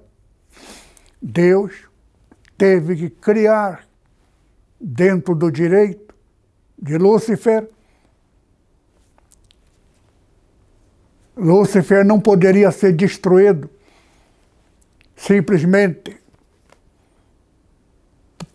Deus 1.20 1.90
teve 2.56 2.96
que 2.96 3.10
criar 3.10 3.84
dentro 4.80 5.34
do 5.34 5.52
direito 5.52 6.11
de 6.82 6.98
Lúcifer. 6.98 7.70
Lúcifer 11.38 12.04
não 12.04 12.20
poderia 12.20 12.72
ser 12.72 12.94
destruído 12.94 13.70
simplesmente 15.16 16.20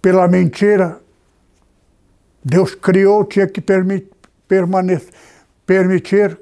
pela 0.02 0.26
mentira. 0.26 1.00
Deus 2.44 2.74
criou, 2.74 3.24
tinha 3.24 3.46
que 3.46 3.60
permitir, 3.60 4.10
permitir 5.66 6.38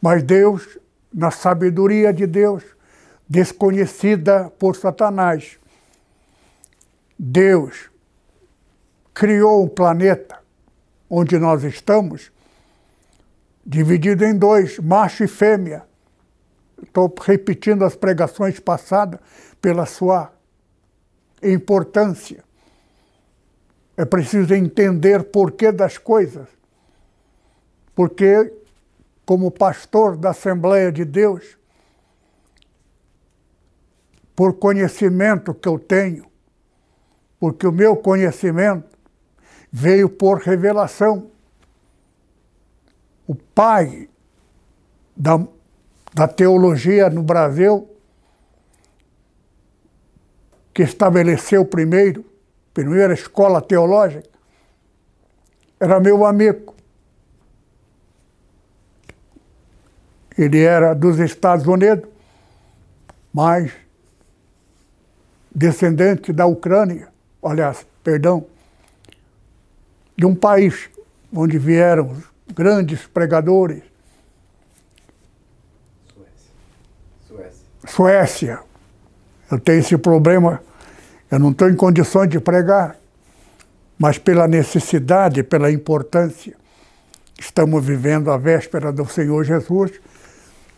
Mas 0.00 0.22
Deus, 0.22 0.78
na 1.12 1.30
sabedoria 1.30 2.12
de 2.12 2.26
Deus, 2.26 2.64
desconhecida 3.28 4.50
por 4.58 4.74
Satanás, 4.74 5.58
Deus 7.18 7.91
criou 9.14 9.64
um 9.64 9.68
planeta 9.68 10.40
onde 11.08 11.38
nós 11.38 11.62
estamos, 11.62 12.32
dividido 13.64 14.24
em 14.24 14.36
dois, 14.36 14.78
macho 14.78 15.24
e 15.24 15.28
fêmea. 15.28 15.84
Estou 16.82 17.14
repetindo 17.20 17.84
as 17.84 17.94
pregações 17.94 18.58
passadas 18.58 19.20
pela 19.60 19.86
sua 19.86 20.32
importância. 21.42 22.42
É 23.96 24.04
preciso 24.04 24.54
entender 24.54 25.24
porquê 25.24 25.70
das 25.70 25.98
coisas. 25.98 26.48
Porque, 27.94 28.52
como 29.26 29.50
pastor 29.50 30.16
da 30.16 30.30
Assembleia 30.30 30.90
de 30.90 31.04
Deus, 31.04 31.58
por 34.34 34.54
conhecimento 34.54 35.52
que 35.52 35.68
eu 35.68 35.78
tenho, 35.78 36.26
porque 37.38 37.66
o 37.66 37.72
meu 37.72 37.94
conhecimento 37.96 38.92
veio 39.72 40.08
por 40.10 40.38
revelação. 40.40 41.30
O 43.26 43.34
pai 43.34 44.10
da, 45.16 45.40
da 46.12 46.28
teologia 46.28 47.08
no 47.08 47.22
Brasil, 47.22 47.88
que 50.74 50.82
estabeleceu 50.82 51.64
primeiro, 51.64 52.24
primeira 52.74 53.14
escola 53.14 53.62
teológica, 53.62 54.28
era 55.80 55.98
meu 55.98 56.26
amigo. 56.26 56.74
Ele 60.36 60.60
era 60.60 60.94
dos 60.94 61.18
Estados 61.18 61.66
Unidos, 61.66 62.08
mas 63.32 63.72
descendente 65.54 66.32
da 66.32 66.46
Ucrânia, 66.46 67.08
aliás, 67.42 67.86
perdão, 68.02 68.46
de 70.22 70.26
um 70.26 70.36
país 70.36 70.88
onde 71.34 71.58
vieram 71.58 72.16
grandes 72.54 73.04
pregadores. 73.08 73.82
Suécia. 76.14 76.52
Suécia. 77.26 77.88
Suécia. 77.88 78.60
Eu 79.50 79.58
tenho 79.58 79.80
esse 79.80 79.98
problema, 79.98 80.62
eu 81.28 81.40
não 81.40 81.50
estou 81.50 81.68
em 81.68 81.74
condições 81.74 82.28
de 82.28 82.38
pregar, 82.38 82.96
mas 83.98 84.16
pela 84.16 84.46
necessidade, 84.46 85.42
pela 85.42 85.72
importância, 85.72 86.54
estamos 87.36 87.84
vivendo 87.84 88.30
a 88.30 88.38
véspera 88.38 88.92
do 88.92 89.04
Senhor 89.06 89.42
Jesus, 89.42 89.90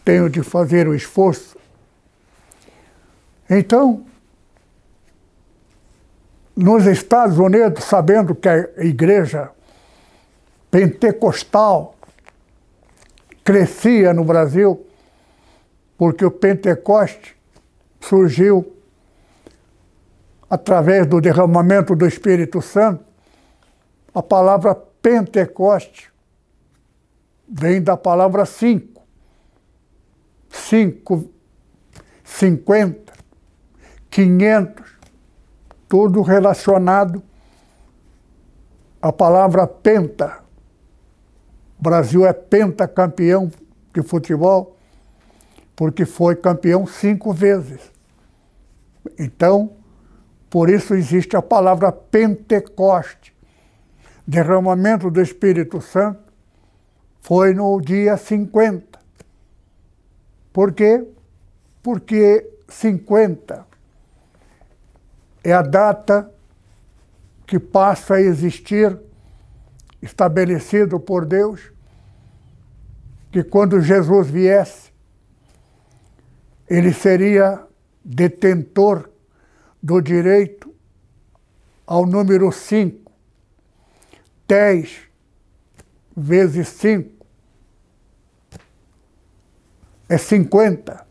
tenho 0.03 0.31
de 0.31 0.43
fazer 0.43 0.89
o 0.89 0.95
esforço. 0.95 1.55
Então, 3.51 4.07
nos 6.57 6.87
Estados 6.87 7.39
Unidos, 7.39 7.85
sabendo 7.85 8.35
que 8.35 8.49
a 8.49 8.85
igreja 8.85 9.51
pentecostal 10.71 11.95
crescia 13.43 14.13
no 14.13 14.25
Brasil, 14.25 14.87
porque 15.97 16.25
o 16.25 16.31
Pentecoste 16.31 17.37
surgiu 18.01 18.73
através 20.49 21.07
do 21.07 21.21
derramamento 21.21 21.97
do 21.97 22.07
Espírito 22.07 22.63
Santo. 22.63 23.05
A 24.15 24.23
palavra 24.23 24.75
Pentecoste 24.75 26.11
vem 27.49 27.83
da 27.83 27.97
palavra 27.97 28.47
cinco. 28.47 29.03
Cinco, 30.49 31.31
cinquenta, 32.23 33.13
quinhentos 34.09 34.94
tudo 35.89 36.23
relacionado 36.23 37.23
à 39.01 39.13
palavra 39.13 39.67
penta. 39.67 40.41
O 41.79 41.83
Brasil 41.83 42.27
é 42.27 42.33
pentacampeão 42.33 43.51
de 43.93 44.03
futebol, 44.03 44.77
porque 45.77 46.05
foi 46.05 46.37
campeão 46.37 46.87
cinco 46.87 47.33
vezes. 47.33 47.81
Então, 49.19 49.73
por 50.49 50.71
isso 50.71 50.95
existe 50.95 51.37
a 51.37 51.43
palavra 51.43 51.93
Pentecoste. 51.93 53.35
Derramamento 54.27 55.11
do 55.11 55.21
Espírito 55.21 55.81
Santo 55.81 56.33
foi 57.21 57.53
no 57.53 57.79
dia 57.81 58.17
50. 58.17 58.99
Por 60.53 60.73
quê? 60.73 61.07
Porque 61.83 62.51
50 62.69 63.74
é 65.45 65.53
a 65.53 65.63
data 65.63 66.29
que 67.47 67.59
passa 67.59 68.15
a 68.15 68.21
existir, 68.21 68.99
estabelecido 70.01 70.99
por 70.99 71.27
Deus, 71.27 71.71
que 73.31 73.45
quando 73.45 73.81
Jesus 73.81 74.31
viesse, 74.31 74.91
ele 76.69 76.93
seria 76.93 77.63
detentor 78.03 79.11
do 79.83 80.01
direito 80.01 80.75
ao 81.87 82.07
número 82.07 82.51
5. 82.51 83.05
10 84.47 84.99
vezes 86.17 86.69
5 86.69 87.15
é 90.09 90.19
50, 90.19 91.07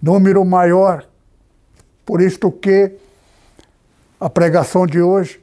número 0.00 0.44
maior. 0.44 1.08
Por 2.04 2.20
isto 2.20 2.50
que 2.52 2.98
a 4.20 4.28
pregação 4.28 4.86
de 4.86 5.00
hoje. 5.00 5.40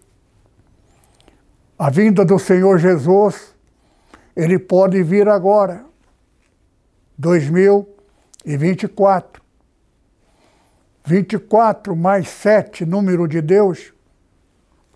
A 1.78 1.90
vinda 1.90 2.24
do 2.26 2.40
Senhor 2.40 2.78
Jesus, 2.78 3.54
ele 4.36 4.60
pode 4.60 5.02
vir 5.04 5.28
agora, 5.28 5.84
2024. 7.18 9.44
24 11.06 11.96
mais 11.96 12.28
7, 12.30 12.86
número 12.86 13.28
de 13.28 13.42
Deus, 13.42 13.92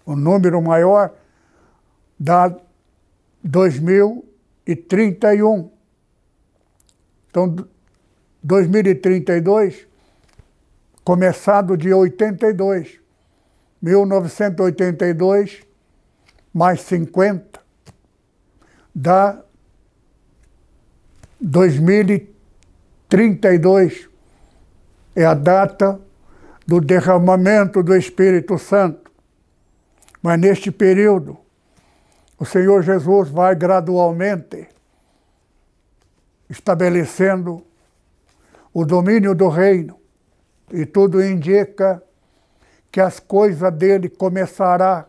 o 0.06 0.16
número 0.16 0.62
maior, 0.62 1.12
dá 2.20 2.56
2031. 3.44 5.72
Então, 7.30 7.56
2032, 8.42 9.86
começado 11.04 11.76
de 11.78 11.94
82. 11.94 12.99
1982 13.82 15.62
mais 16.54 16.82
50 16.82 17.60
dá 18.94 19.42
2032. 21.40 24.10
É 25.16 25.24
a 25.26 25.34
data 25.34 25.98
do 26.68 26.82
derramamento 26.82 27.82
do 27.82 27.96
Espírito 27.96 28.58
Santo. 28.58 29.10
Mas 30.22 30.38
neste 30.40 30.70
período, 30.70 31.38
o 32.38 32.46
Senhor 32.46 32.84
Jesus 32.84 33.30
vai 33.30 33.56
gradualmente 33.56 34.68
estabelecendo 36.50 37.66
o 38.74 38.84
domínio 38.86 39.34
do 39.34 39.48
reino, 39.48 39.98
e 40.72 40.86
tudo 40.86 41.24
indica 41.24 42.04
que 42.92 43.00
as 43.00 43.20
coisas 43.20 43.72
dele 43.74 44.10
começará 44.10 45.08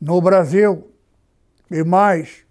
no 0.00 0.20
Brasil 0.20 0.90
e 1.70 1.82
mais 1.82 2.46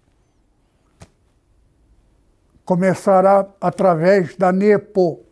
começará 2.66 3.48
através 3.62 4.36
da 4.36 4.52
NEPO, 4.52 5.24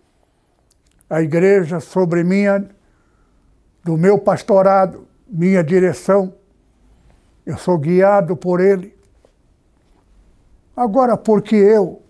a 1.09 1.21
igreja 1.21 1.79
sobre 1.79 2.23
minha 2.23 2.69
do 3.83 3.97
meu 3.97 4.19
pastorado, 4.19 5.07
minha 5.27 5.63
direção. 5.63 6.35
Eu 7.45 7.57
sou 7.57 7.77
guiado 7.77 8.37
por 8.37 8.61
ele. 8.61 8.95
Agora, 10.75 11.17
porque 11.17 11.55
eu? 11.55 12.01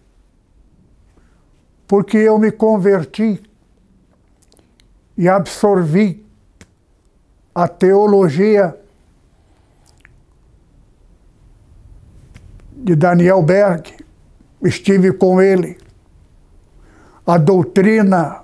Porque 1.88 2.18
eu 2.18 2.38
me 2.38 2.52
converti 2.52 3.42
e 5.18 5.28
absorvi 5.28 6.23
a 7.54 7.68
teologia 7.68 8.76
de 12.72 12.96
Daniel 12.96 13.42
Berg, 13.42 13.94
estive 14.62 15.14
com 15.14 15.42
ele. 15.42 15.78
A 17.26 17.38
doutrina 17.38 18.42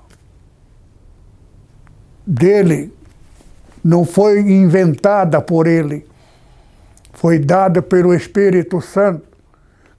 dele 2.25 2.93
não 3.83 4.05
foi 4.05 4.39
inventada 4.39 5.41
por 5.41 5.67
ele, 5.67 6.07
foi 7.13 7.39
dada 7.39 7.81
pelo 7.81 8.13
Espírito 8.13 8.79
Santo 8.79 9.27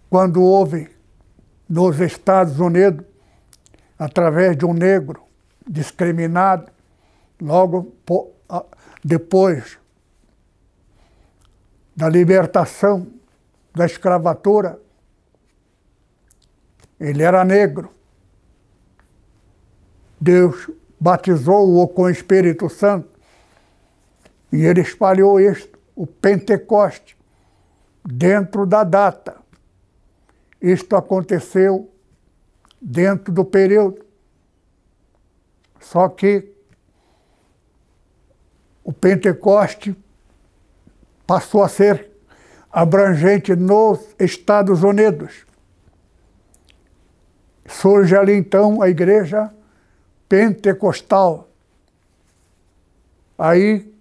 quando 0.09 0.42
houve 0.42 0.88
nos 1.68 2.01
Estados 2.01 2.59
Unidos, 2.59 3.05
através 3.99 4.57
de 4.57 4.64
um 4.64 4.73
negro 4.73 5.20
discriminado, 5.68 6.70
logo 7.40 7.92
depois 9.04 9.78
da 11.94 12.08
libertação 12.08 13.06
da 13.74 13.84
escravatura. 13.84 14.80
Ele 16.98 17.22
era 17.22 17.44
negro. 17.44 17.90
Deus 20.20 20.70
batizou-o 20.98 21.88
com 21.88 22.02
o 22.02 22.10
Espírito 22.10 22.68
Santo 22.68 23.08
e 24.52 24.64
ele 24.64 24.80
espalhou 24.80 25.40
isto, 25.40 25.78
o 25.94 26.06
Pentecoste, 26.06 27.16
dentro 28.04 28.66
da 28.66 28.84
data. 28.84 29.36
Isto 30.60 30.96
aconteceu 30.96 31.90
dentro 32.80 33.32
do 33.32 33.44
período. 33.44 34.04
Só 35.80 36.08
que 36.08 36.49
o 38.90 38.92
Pentecoste 38.92 39.94
passou 41.24 41.62
a 41.62 41.68
ser 41.68 42.11
abrangente 42.72 43.55
nos 43.55 44.00
Estados 44.18 44.83
Unidos. 44.83 45.46
Surge 47.68 48.16
ali 48.16 48.33
então 48.33 48.83
a 48.83 48.88
igreja 48.88 49.48
pentecostal. 50.29 51.48
Aí 53.38 53.94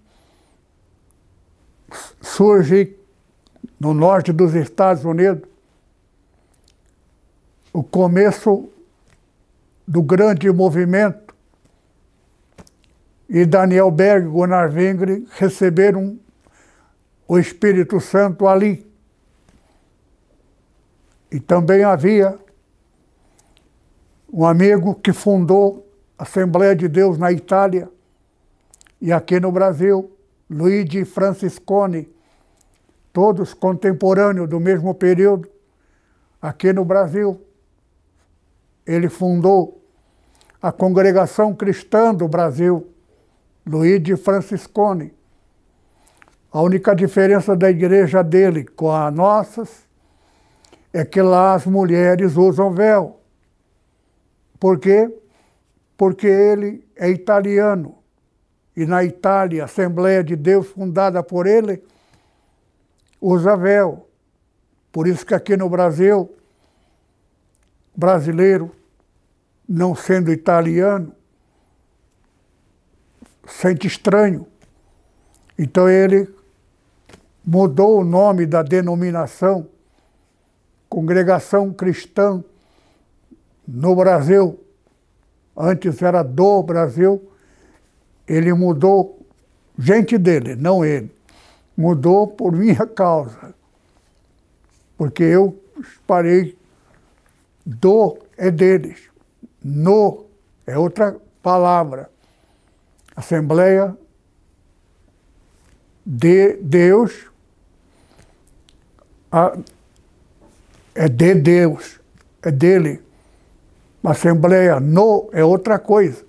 surge 2.20 2.98
no 3.78 3.94
norte 3.94 4.32
dos 4.32 4.56
Estados 4.56 5.04
Unidos 5.04 5.48
o 7.72 7.84
começo 7.84 8.68
do 9.86 10.02
grande 10.02 10.50
movimento 10.50 11.29
e 13.30 13.46
Daniel 13.46 13.92
Berg 13.92 14.26
Gunnar 14.26 14.74
Wingre 14.74 15.24
receberam 15.38 16.18
o 17.28 17.38
Espírito 17.38 18.00
Santo 18.00 18.48
ali. 18.48 18.84
E 21.30 21.38
também 21.38 21.84
havia 21.84 22.36
um 24.32 24.44
amigo 24.44 24.96
que 24.96 25.12
fundou 25.12 25.88
a 26.18 26.24
Assembleia 26.24 26.74
de 26.74 26.88
Deus 26.88 27.18
na 27.18 27.30
Itália 27.30 27.88
e 29.00 29.12
aqui 29.12 29.38
no 29.38 29.52
Brasil, 29.52 30.10
Luigi 30.50 31.04
Franciscone, 31.04 32.12
todos 33.12 33.54
contemporâneos 33.54 34.48
do 34.48 34.58
mesmo 34.58 34.92
período, 34.92 35.48
aqui 36.42 36.72
no 36.72 36.84
Brasil. 36.84 37.40
Ele 38.84 39.08
fundou 39.08 39.80
a 40.60 40.72
Congregação 40.72 41.54
Cristã 41.54 42.12
do 42.12 42.26
Brasil, 42.26 42.90
Luigi 43.66 44.16
Franciscone. 44.16 45.14
A 46.52 46.60
única 46.62 46.94
diferença 46.94 47.54
da 47.54 47.70
igreja 47.70 48.22
dele 48.22 48.64
com 48.64 48.90
a 48.90 49.10
nossas 49.10 49.86
é 50.92 51.04
que 51.04 51.22
lá 51.22 51.54
as 51.54 51.66
mulheres 51.66 52.36
usam 52.36 52.72
véu. 52.72 53.20
Por 54.58 54.78
quê? 54.78 55.10
Porque 55.96 56.26
ele 56.26 56.84
é 56.96 57.08
italiano. 57.08 57.96
E 58.76 58.84
na 58.84 59.04
Itália, 59.04 59.62
a 59.62 59.64
Assembleia 59.66 60.24
de 60.24 60.34
Deus, 60.34 60.66
fundada 60.68 61.22
por 61.22 61.46
ele, 61.46 61.82
usa 63.20 63.56
véu. 63.56 64.08
Por 64.90 65.06
isso 65.06 65.24
que 65.24 65.34
aqui 65.34 65.56
no 65.56 65.68
Brasil, 65.68 66.34
brasileiro, 67.94 68.72
não 69.68 69.94
sendo 69.94 70.32
italiano, 70.32 71.14
sente 73.50 73.86
estranho. 73.86 74.46
Então 75.58 75.88
ele 75.88 76.28
mudou 77.44 78.00
o 78.00 78.04
nome 78.04 78.46
da 78.46 78.62
denominação 78.62 79.66
Congregação 80.88 81.72
Cristã 81.72 82.42
no 83.66 83.94
Brasil. 83.94 84.58
Antes 85.56 86.02
era 86.02 86.22
do 86.22 86.62
Brasil. 86.62 87.30
Ele 88.26 88.52
mudou, 88.52 89.24
gente 89.78 90.18
dele, 90.18 90.56
não 90.56 90.84
ele. 90.84 91.14
Mudou 91.76 92.26
por 92.26 92.52
minha 92.52 92.86
causa. 92.86 93.54
Porque 94.98 95.22
eu 95.22 95.62
parei 96.06 96.58
do 97.64 98.18
é 98.36 98.50
deles. 98.50 99.08
No 99.62 100.26
é 100.66 100.76
outra 100.76 101.16
palavra. 101.42 102.10
Assembleia 103.20 103.96
de 106.04 106.56
Deus 106.56 107.30
a, 109.30 109.56
é 110.94 111.08
de 111.08 111.34
Deus, 111.34 112.00
é 112.42 112.50
dele. 112.50 113.00
Assembleia 114.02 114.80
no 114.80 115.28
é 115.32 115.44
outra 115.44 115.78
coisa. 115.78 116.24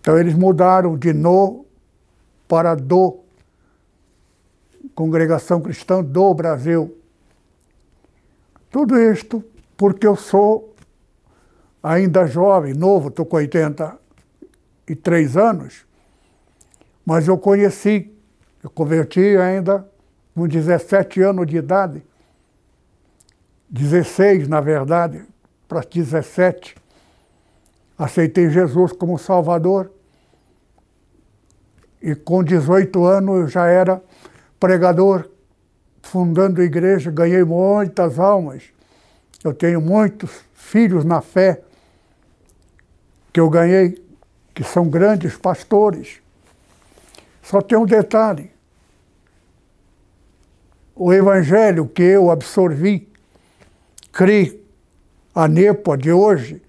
Então 0.00 0.18
eles 0.18 0.34
mudaram 0.34 0.96
de 0.96 1.12
no 1.12 1.66
para 2.48 2.74
do. 2.74 3.18
Congregação 4.94 5.60
Cristã 5.60 6.02
do 6.02 6.34
Brasil. 6.34 6.96
Tudo 8.70 8.98
isto 8.98 9.42
porque 9.76 10.06
eu 10.06 10.16
sou 10.16 10.74
ainda 11.82 12.26
jovem, 12.26 12.74
novo, 12.74 13.08
estou 13.08 13.24
com 13.24 13.38
83 14.90 15.36
anos, 15.36 15.86
mas 17.04 17.28
eu 17.28 17.38
conheci, 17.38 18.12
eu 18.62 18.70
converti 18.70 19.36
ainda 19.36 19.88
com 20.34 20.46
17 20.46 21.22
anos 21.22 21.46
de 21.46 21.56
idade, 21.56 22.02
16 23.68 24.48
na 24.48 24.60
verdade, 24.60 25.24
para 25.68 25.80
17, 25.80 26.74
aceitei 27.96 28.50
Jesus 28.50 28.92
como 28.92 29.18
Salvador. 29.18 29.92
E 32.02 32.14
com 32.14 32.42
18 32.42 33.04
anos 33.04 33.40
eu 33.40 33.48
já 33.48 33.66
era 33.66 34.02
pregador, 34.58 35.28
fundando 36.02 36.62
igreja, 36.62 37.10
ganhei 37.10 37.44
muitas 37.44 38.18
almas. 38.18 38.64
Eu 39.44 39.52
tenho 39.52 39.80
muitos 39.80 40.30
filhos 40.54 41.04
na 41.04 41.20
fé 41.20 41.62
que 43.32 43.38
eu 43.38 43.48
ganhei, 43.50 44.02
que 44.54 44.64
são 44.64 44.88
grandes 44.88 45.36
pastores. 45.36 46.20
Só 47.42 47.60
tem 47.60 47.78
um 47.78 47.86
detalhe: 47.86 48.50
o 50.94 51.12
evangelho 51.12 51.88
que 51.88 52.02
eu 52.02 52.30
absorvi, 52.30 53.08
criei, 54.12 54.64
a 55.34 55.48
NEPA 55.48 55.96
de 55.96 56.12
hoje, 56.12 56.62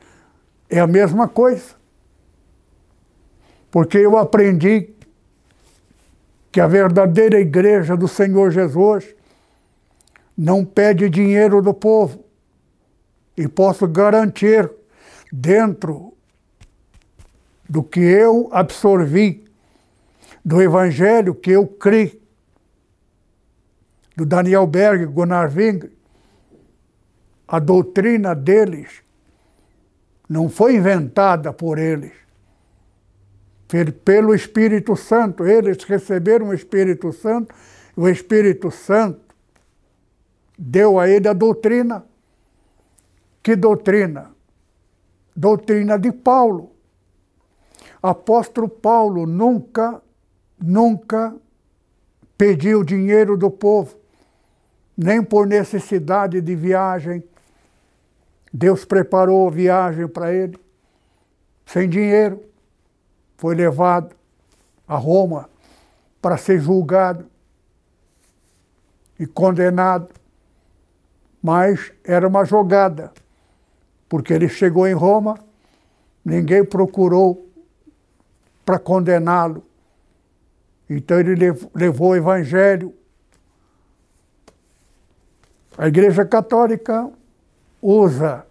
é 0.69 0.79
a 0.79 0.87
mesma 0.87 1.27
coisa. 1.27 1.75
Porque 3.69 3.97
eu 3.97 4.17
aprendi 4.17 4.89
que 6.51 6.59
a 6.59 6.67
verdadeira 6.67 7.39
igreja 7.39 7.95
do 7.95 8.07
Senhor 8.07 8.51
Jesus 8.51 9.15
não 10.37 10.65
pede 10.65 11.09
dinheiro 11.09 11.61
do 11.61 11.73
povo. 11.73 12.25
E 13.37 13.47
posso 13.47 13.87
garantir, 13.87 14.69
dentro 15.31 16.13
do 17.71 17.81
que 17.81 18.01
eu 18.01 18.49
absorvi, 18.51 19.45
do 20.43 20.61
evangelho 20.61 21.33
que 21.33 21.51
eu 21.51 21.65
criei, 21.65 22.21
do 24.13 24.25
Daniel 24.25 24.67
Berg, 24.67 25.05
Gunnar 25.05 25.49
Wing, 25.55 25.89
a 27.47 27.59
doutrina 27.59 28.35
deles 28.35 29.01
não 30.27 30.49
foi 30.49 30.75
inventada 30.75 31.53
por 31.53 31.79
eles. 31.79 32.11
Pelo 34.03 34.35
Espírito 34.35 34.97
Santo, 34.97 35.45
eles 35.45 35.81
receberam 35.85 36.49
o 36.49 36.53
Espírito 36.53 37.13
Santo, 37.13 37.55
o 37.95 38.09
Espírito 38.09 38.69
Santo 38.69 39.33
deu 40.59 40.99
a 40.99 41.07
ele 41.07 41.29
a 41.29 41.33
doutrina. 41.33 42.03
Que 43.41 43.55
doutrina? 43.55 44.29
Doutrina 45.33 45.97
de 45.97 46.11
Paulo. 46.11 46.71
Apóstolo 48.01 48.67
Paulo 48.67 49.25
nunca, 49.25 50.01
nunca 50.59 51.35
pediu 52.37 52.83
dinheiro 52.83 53.37
do 53.37 53.51
povo 53.51 54.01
nem 54.97 55.23
por 55.23 55.47
necessidade 55.47 56.39
de 56.41 56.55
viagem. 56.55 57.23
Deus 58.53 58.85
preparou 58.85 59.47
a 59.47 59.51
viagem 59.51 60.07
para 60.07 60.33
ele, 60.33 60.59
sem 61.65 61.89
dinheiro. 61.89 62.43
Foi 63.37 63.55
levado 63.55 64.15
a 64.87 64.95
Roma 64.95 65.49
para 66.21 66.37
ser 66.37 66.59
julgado 66.59 67.25
e 69.19 69.25
condenado. 69.25 70.09
Mas 71.41 71.91
era 72.03 72.27
uma 72.27 72.45
jogada. 72.45 73.11
porque 74.07 74.33
ele 74.33 74.49
chegou 74.49 74.85
em 74.85 74.93
Roma, 74.93 75.39
ninguém 76.23 76.65
procurou 76.65 77.49
para 78.65 78.79
condená-lo. 78.79 79.63
Então 80.89 81.19
ele 81.19 81.35
levou 81.73 82.09
o 82.09 82.15
evangelho. 82.15 82.93
A 85.77 85.87
Igreja 85.87 86.25
Católica 86.25 87.09
usa 87.81 88.45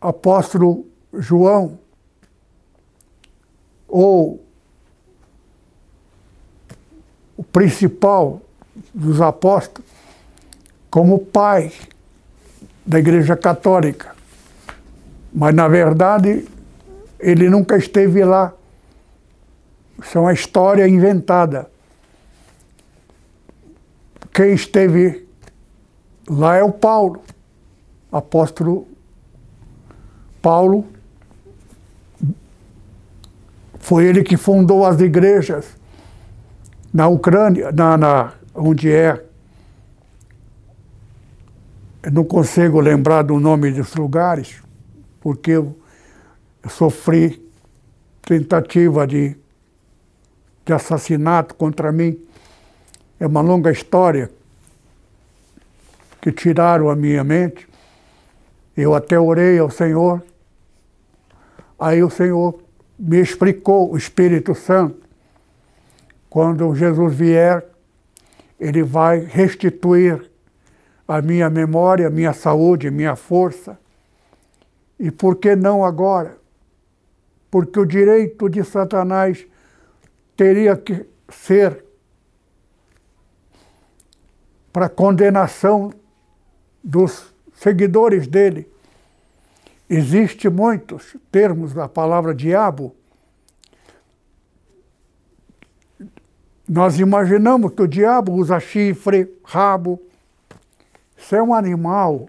apóstolo 0.00 0.86
João 1.12 1.78
ou 3.86 4.44
o 7.36 7.44
principal 7.44 8.40
dos 8.92 9.20
apóstolos 9.20 9.88
como 10.90 11.18
pai 11.18 11.72
da 12.86 12.98
Igreja 12.98 13.36
Católica. 13.36 14.14
Mas, 15.32 15.54
na 15.54 15.66
verdade, 15.66 16.46
ele 17.24 17.48
nunca 17.48 17.76
esteve 17.76 18.22
lá. 18.22 18.52
Isso 20.02 20.18
é 20.18 20.20
uma 20.20 20.32
história 20.32 20.86
inventada. 20.86 21.70
Quem 24.32 24.52
esteve 24.52 25.26
lá 26.28 26.56
é 26.56 26.62
o 26.62 26.70
Paulo, 26.70 27.22
apóstolo 28.12 28.86
Paulo. 30.42 30.84
Foi 33.78 34.04
ele 34.04 34.22
que 34.22 34.36
fundou 34.36 34.84
as 34.84 35.00
igrejas 35.00 35.64
na 36.92 37.08
Ucrânia, 37.08 37.72
na, 37.72 37.96
na 37.96 38.32
onde 38.54 38.92
é. 38.92 39.24
Eu 42.02 42.12
não 42.12 42.24
consigo 42.24 42.80
lembrar 42.80 43.22
do 43.22 43.40
nome 43.40 43.70
dos 43.70 43.94
lugares, 43.94 44.62
porque 45.20 45.52
eu, 45.52 45.74
sofri 46.68 47.42
tentativa 48.22 49.06
de, 49.06 49.36
de 50.64 50.72
assassinato 50.72 51.54
contra 51.54 51.92
mim. 51.92 52.18
É 53.20 53.26
uma 53.26 53.40
longa 53.40 53.70
história 53.70 54.30
que 56.20 56.32
tiraram 56.32 56.88
a 56.88 56.96
minha 56.96 57.22
mente. 57.22 57.68
Eu 58.76 58.94
até 58.94 59.18
orei 59.18 59.58
ao 59.58 59.70
Senhor. 59.70 60.22
Aí 61.78 62.02
o 62.02 62.10
Senhor 62.10 62.58
me 62.98 63.20
explicou, 63.20 63.92
o 63.92 63.96
Espírito 63.96 64.54
Santo, 64.54 65.02
quando 66.30 66.74
Jesus 66.74 67.14
vier, 67.14 67.64
ele 68.58 68.82
vai 68.82 69.20
restituir 69.20 70.30
a 71.06 71.20
minha 71.20 71.50
memória, 71.50 72.06
a 72.06 72.10
minha 72.10 72.32
saúde, 72.32 72.88
a 72.88 72.90
minha 72.90 73.14
força. 73.14 73.78
E 74.98 75.10
por 75.10 75.36
que 75.36 75.54
não 75.54 75.84
agora? 75.84 76.38
Porque 77.54 77.78
o 77.78 77.86
direito 77.86 78.48
de 78.48 78.64
Satanás 78.64 79.46
teria 80.36 80.76
que 80.76 81.06
ser 81.28 81.84
para 84.72 84.88
condenação 84.88 85.92
dos 86.82 87.32
seguidores 87.54 88.26
dele. 88.26 88.68
Existem 89.88 90.50
muitos 90.50 91.16
termos 91.30 91.72
da 91.72 91.88
palavra 91.88 92.34
diabo 92.34 92.92
Nós 96.68 96.98
imaginamos 96.98 97.72
que 97.72 97.82
o 97.82 97.86
diabo 97.86 98.32
usa 98.32 98.58
chifre, 98.58 99.32
rabo. 99.44 100.02
Isso 101.16 101.36
é 101.36 101.42
um 101.42 101.54
animal 101.54 102.28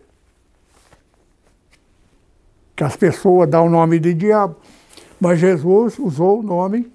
que 2.76 2.84
as 2.84 2.96
pessoas 2.96 3.50
dão 3.50 3.66
o 3.66 3.70
nome 3.72 3.98
de 3.98 4.14
diabo. 4.14 4.58
Mas 5.20 5.40
Jesus 5.40 5.98
usou 5.98 6.40
o 6.40 6.44
nome 6.44 6.92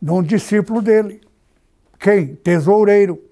de 0.00 0.10
um 0.10 0.22
discípulo 0.22 0.82
dele. 0.82 1.20
Quem? 1.98 2.34
Tesoureiro, 2.36 3.22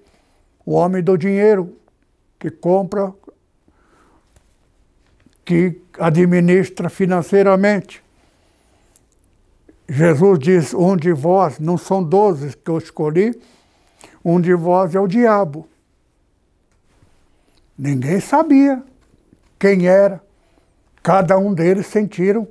o 0.65 0.73
homem 0.73 1.03
do 1.03 1.17
dinheiro, 1.17 1.75
que 2.39 2.49
compra, 2.49 3.13
que 5.43 5.79
administra 5.99 6.89
financeiramente. 6.89 8.03
Jesus 9.87 10.39
diz: 10.39 10.73
Um 10.73 10.97
de 10.97 11.13
vós, 11.13 11.59
não 11.59 11.77
são 11.77 12.03
doze 12.03 12.55
que 12.57 12.69
eu 12.69 12.77
escolhi, 12.77 13.39
um 14.23 14.41
de 14.41 14.53
vós 14.53 14.95
é 14.95 14.99
o 14.99 15.07
diabo. 15.07 15.67
Ninguém 17.77 18.19
sabia 18.19 18.81
quem 19.59 19.87
era. 19.87 20.21
Cada 21.03 21.37
um 21.37 21.53
deles 21.53 21.85
sentiram: 21.85 22.47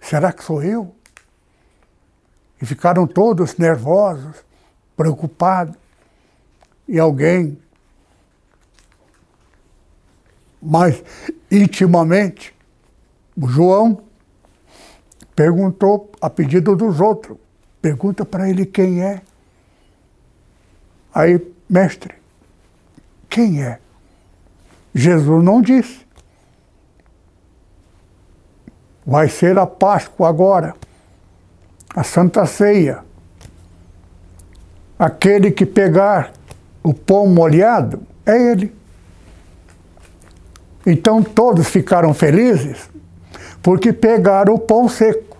será 0.00 0.32
que 0.32 0.42
sou 0.42 0.62
eu? 0.62 0.94
E 2.60 2.66
ficaram 2.66 3.06
todos 3.06 3.56
nervosos, 3.56 4.36
preocupados. 4.96 5.76
E 6.88 6.98
alguém, 6.98 7.58
mais 10.60 11.02
intimamente, 11.50 12.54
João, 13.36 14.02
perguntou 15.36 16.10
a 16.20 16.28
pedido 16.28 16.74
dos 16.74 17.00
outros. 17.00 17.38
Pergunta 17.80 18.24
para 18.24 18.50
ele 18.50 18.66
quem 18.66 19.02
é. 19.02 19.22
Aí, 21.14 21.40
mestre, 21.68 22.14
quem 23.28 23.62
é? 23.62 23.78
Jesus 24.94 25.44
não 25.44 25.62
disse. 25.62 26.07
Vai 29.08 29.26
ser 29.26 29.58
a 29.58 29.66
Páscoa 29.66 30.28
agora, 30.28 30.74
a 31.96 32.04
Santa 32.04 32.44
Ceia. 32.44 32.98
Aquele 34.98 35.50
que 35.50 35.64
pegar 35.64 36.30
o 36.82 36.92
pão 36.92 37.26
molhado 37.26 38.02
é 38.26 38.50
ele. 38.50 38.70
Então 40.84 41.22
todos 41.22 41.68
ficaram 41.68 42.12
felizes 42.12 42.90
porque 43.62 43.94
pegaram 43.94 44.52
o 44.52 44.58
pão 44.58 44.86
seco. 44.90 45.38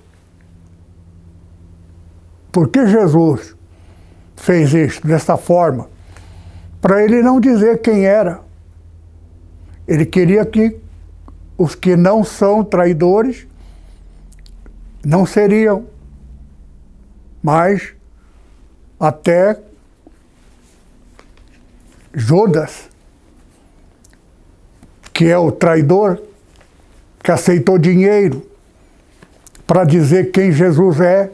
Por 2.51 2.71
que 2.71 2.87
Jesus 2.87 3.55
fez 4.35 4.73
isso 4.73 5.07
dessa 5.07 5.37
forma? 5.37 5.91
Para 6.81 7.05
ele 7.05 7.21
não 7.21 7.39
dizer 7.39 7.83
quem 7.83 8.07
era. 8.07 8.41
Ele 9.87 10.07
queria 10.07 10.47
que 10.47 10.75
os 11.59 11.75
que 11.75 11.95
não 11.97 12.25
são 12.25 12.65
traidores 12.65 13.47
não 15.05 15.25
seriam, 15.25 15.87
mas 17.43 17.95
até 18.99 19.61
Judas, 22.13 22.89
que 25.13 25.27
é 25.27 25.39
o 25.39 25.53
traidor, 25.53 26.21
que 27.23 27.31
aceitou 27.31 27.79
dinheiro 27.79 28.49
para 29.67 29.85
dizer 29.85 30.31
quem 30.31 30.51
Jesus 30.51 31.01
é, 31.01 31.31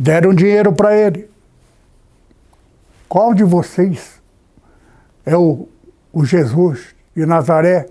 Deram 0.00 0.32
dinheiro 0.32 0.72
para 0.72 0.96
ele. 0.96 1.28
Qual 3.06 3.34
de 3.34 3.44
vocês 3.44 4.18
é 5.26 5.36
o, 5.36 5.68
o 6.10 6.24
Jesus 6.24 6.94
de 7.14 7.26
Nazaré? 7.26 7.86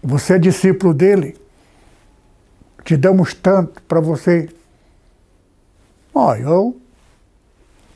Você 0.00 0.34
é 0.34 0.38
discípulo 0.38 0.94
dele? 0.94 1.36
Te 2.86 2.96
damos 2.96 3.34
tanto 3.34 3.82
para 3.82 3.98
você. 3.98 4.48
Oh, 6.14 6.32
eu 6.36 6.80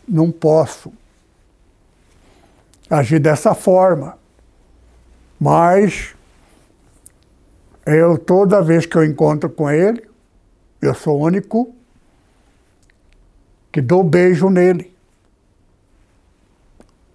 não 0.06 0.32
posso 0.32 0.92
agir 2.90 3.20
dessa 3.20 3.54
forma. 3.54 4.18
Mas 5.38 6.12
eu, 7.86 8.18
toda 8.18 8.60
vez 8.60 8.84
que 8.84 8.96
eu 8.96 9.04
encontro 9.04 9.48
com 9.48 9.70
ele, 9.70 10.10
eu 10.82 10.92
sou 10.92 11.20
o 11.20 11.24
único 11.24 11.72
que 13.70 13.80
dou 13.80 14.02
beijo 14.02 14.50
nele. 14.50 14.92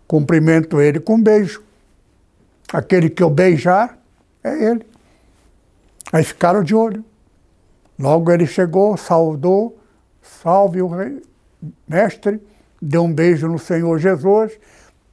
Cumprimento 0.08 0.80
ele 0.80 1.02
com 1.02 1.16
um 1.16 1.22
beijo. 1.22 1.62
Aquele 2.72 3.10
que 3.10 3.22
eu 3.22 3.30
beijar 3.30 4.00
é 4.42 4.64
ele. 4.64 4.86
Aí 6.14 6.24
ficaram 6.24 6.64
de 6.64 6.74
olho. 6.74 7.04
Logo 7.98 8.32
ele 8.32 8.46
chegou, 8.46 8.98
saudou, 8.98 9.80
salve 10.22 10.82
o 10.82 10.88
rei, 10.88 11.22
mestre, 11.88 12.42
deu 12.82 13.04
um 13.04 13.14
beijo 13.14 13.48
no 13.48 13.58
Senhor 13.58 13.98
Jesus. 14.00 14.58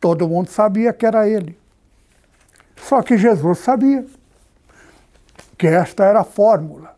Todo 0.00 0.28
mundo 0.28 0.48
sabia 0.48 0.92
que 0.92 1.06
era 1.06 1.28
ele. 1.28 1.58
Só 2.76 3.02
que 3.02 3.16
Jesus 3.16 3.58
sabia 3.58 4.04
que 5.56 5.66
esta 5.68 6.04
era 6.04 6.20
a 6.20 6.24
fórmula 6.24 6.96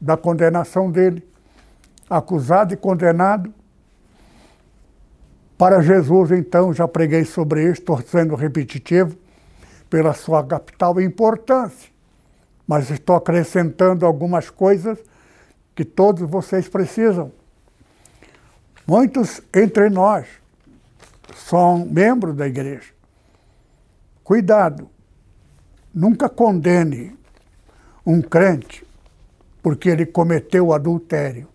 da 0.00 0.16
condenação 0.16 0.90
dele 0.90 1.26
acusado 2.10 2.74
e 2.74 2.76
condenado. 2.76 3.52
Para 5.56 5.80
Jesus, 5.80 6.30
então, 6.32 6.72
já 6.72 6.86
preguei 6.88 7.24
sobre 7.24 7.62
isso, 7.64 7.80
estou 7.80 8.00
sendo 8.02 8.34
repetitivo. 8.34 9.16
pela 9.88 10.12
sua 10.12 10.44
capital 10.44 11.00
importância, 11.00 11.90
mas 12.68 12.90
estou 12.90 13.16
acrescentando 13.16 14.04
algumas 14.04 14.50
coisas 14.50 14.98
que 15.74 15.86
todos 15.86 16.28
vocês 16.28 16.68
precisam. 16.68 17.32
Muitos 18.86 19.40
entre 19.54 19.88
nós 19.88 20.26
são 21.34 21.86
membros 21.86 22.36
da 22.36 22.46
igreja. 22.46 22.92
Cuidado, 24.22 24.90
nunca 25.94 26.28
condene 26.28 27.16
um 28.04 28.20
crente 28.20 28.86
porque 29.62 29.88
ele 29.88 30.04
cometeu 30.04 30.72
adultério. 30.72 31.48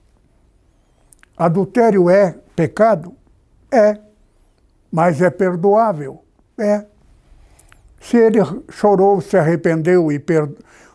Adultério 1.38 2.10
é 2.10 2.36
pecado? 2.56 3.16
É. 3.72 4.00
Mas 4.92 5.22
é 5.22 5.30
perdoável? 5.30 6.24
É. 6.58 6.86
Se 8.00 8.18
ele 8.18 8.40
chorou, 8.70 9.22
se 9.22 9.38
arrependeu 9.38 10.12
e 10.12 10.20
per... 10.20 10.50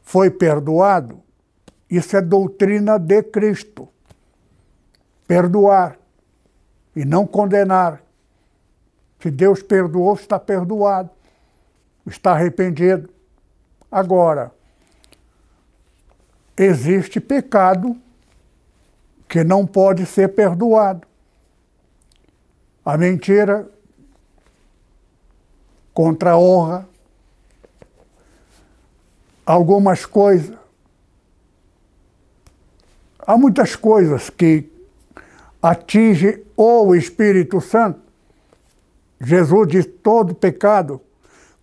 foi 0.09 0.31
perdoado, 0.31 1.23
isso 1.91 2.17
é 2.17 2.23
doutrina 2.23 2.99
de 2.99 3.23
Cristo. 3.25 3.87
Perdoar 5.27 5.99
e 6.97 7.05
não 7.05 7.27
condenar. 7.27 8.01
Se 9.21 9.31
Deus 9.31 9.63
perdoou, 9.63 10.15
está 10.15 10.39
perdoado, 10.39 11.11
está 12.07 12.33
arrependido. 12.33 13.11
Agora, 13.93 14.51
existe 16.57 17.21
pecado 17.21 17.95
que 19.29 19.45
não 19.45 19.67
pode 19.67 20.07
ser 20.07 20.29
perdoado. 20.29 21.07
A 22.83 22.97
mentira 22.97 23.69
contra 25.93 26.31
a 26.31 26.39
honra, 26.39 26.88
algumas 29.49 30.05
coisas. 30.05 30.55
Há 33.19 33.37
muitas 33.37 33.75
coisas 33.75 34.29
que 34.29 34.71
atingem 35.63 36.45
o 36.55 36.95
Espírito 36.95 37.59
Santo. 37.61 38.01
Jesus 39.19 39.69
diz: 39.69 39.89
todo 40.03 40.35
pecado 40.35 41.01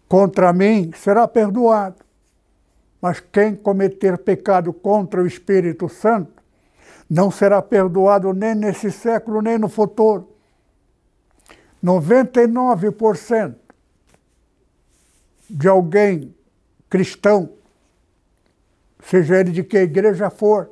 contra 0.08 0.52
mim 0.52 0.92
será 0.96 1.28
perdoado. 1.28 2.04
Mas 3.00 3.20
quem 3.20 3.56
cometer 3.56 4.18
pecado 4.18 4.74
contra 4.74 5.22
o 5.22 5.28
Espírito 5.28 5.88
Santo 5.88 6.42
não 7.08 7.30
será 7.30 7.62
perdoado 7.62 8.34
nem 8.34 8.56
nesse 8.56 8.92
século, 8.92 9.44
nem 9.44 9.60
no 9.60 9.70
futuro. 9.70 10.28
99% 11.84 13.56
de 15.48 15.68
alguém 15.68 16.34
cristão, 16.90 17.52
seja 19.10 19.40
ele 19.40 19.52
de 19.52 19.64
que 19.64 19.78
igreja 19.78 20.30
for, 20.30 20.70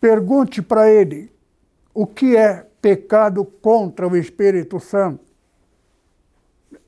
pergunte 0.00 0.60
para 0.60 0.90
ele 0.90 1.32
o 1.92 2.06
que 2.06 2.36
é 2.36 2.66
pecado 2.82 3.44
contra 3.44 4.06
o 4.06 4.16
Espírito 4.16 4.78
Santo. 4.78 5.24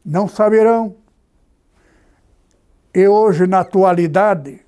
Não 0.05 0.29
saberão. 0.29 0.97
E 2.95 3.09
hoje, 3.09 3.47
na 3.47 3.61
atualidade, 3.61 4.61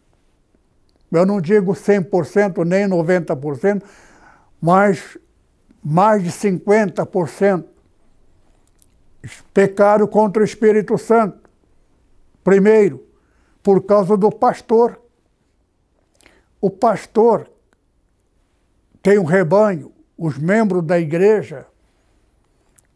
eu 1.13 1.27
não 1.27 1.41
digo 1.41 1.73
100% 1.73 2.65
nem 2.65 2.87
90%, 2.87 3.83
mas 4.61 5.19
mais 5.83 6.23
de 6.23 6.31
50% 6.31 7.65
pecaram 9.53 10.07
contra 10.07 10.43
o 10.43 10.45
Espírito 10.45 10.97
Santo. 10.97 11.49
Primeiro, 12.43 13.05
por 13.63 13.83
causa 13.83 14.17
do 14.17 14.31
pastor. 14.31 15.08
O 16.61 16.71
pastor 16.71 17.49
tem 19.03 19.19
um 19.19 19.25
rebanho, 19.25 19.93
os 20.17 20.37
membros 20.37 20.85
da 20.85 20.99
igreja, 20.99 21.67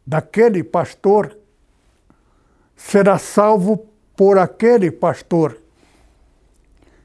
daquele 0.04 0.64
pastor, 0.64 1.38
será 2.74 3.18
salvo 3.18 3.86
por 4.16 4.38
aquele 4.38 4.90
pastor. 4.90 5.56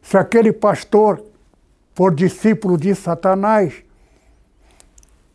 Se 0.01 0.18
aquele 0.18 0.51
pastor 0.51 1.24
for 1.93 2.14
discípulo 2.14 2.78
de 2.78 2.95
Satanás, 2.95 3.84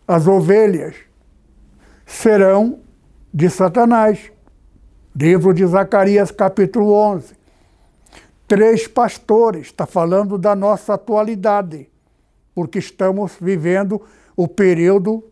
as 0.06 0.26
ovelhas 0.26 0.96
serão 2.04 2.80
de 3.32 3.48
Satanás. 3.48 4.32
Livro 5.14 5.54
de 5.54 5.64
Zacarias, 5.66 6.30
capítulo 6.30 6.92
11. 6.92 7.41
Três 8.52 8.86
pastores, 8.86 9.68
está 9.68 9.86
falando 9.86 10.36
da 10.36 10.54
nossa 10.54 10.92
atualidade, 10.92 11.88
porque 12.54 12.78
estamos 12.78 13.32
vivendo 13.40 14.02
o 14.36 14.46
período 14.46 15.24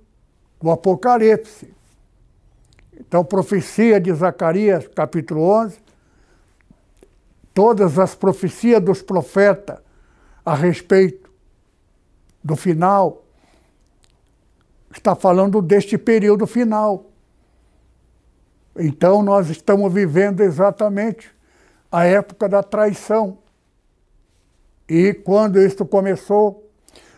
do 0.58 0.70
Apocalipse. 0.70 1.70
Então, 2.98 3.22
profecia 3.22 4.00
de 4.00 4.10
Zacarias, 4.14 4.88
capítulo 4.88 5.42
11, 5.42 5.78
todas 7.52 7.98
as 7.98 8.14
profecias 8.14 8.82
dos 8.82 9.02
profetas 9.02 9.80
a 10.42 10.54
respeito 10.54 11.30
do 12.42 12.56
final, 12.56 13.22
está 14.90 15.14
falando 15.14 15.60
deste 15.60 15.98
período 15.98 16.46
final. 16.46 17.04
Então 18.74 19.22
nós 19.22 19.50
estamos 19.50 19.92
vivendo 19.92 20.40
exatamente 20.40 21.38
a 21.90 22.04
época 22.04 22.48
da 22.48 22.62
traição. 22.62 23.38
E 24.88 25.12
quando 25.12 25.60
isso 25.60 25.84
começou? 25.84 26.70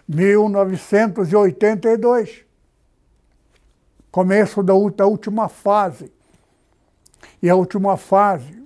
1982. 0.08 2.44
Começo 4.10 4.62
da 4.62 5.06
última 5.06 5.48
fase. 5.48 6.10
E 7.42 7.48
a 7.48 7.54
última 7.54 7.96
fase 7.96 8.62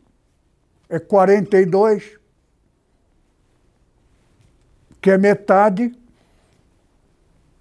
é 0.88 0.98
42, 0.98 2.18
que 5.00 5.10
é 5.10 5.18
metade 5.18 5.94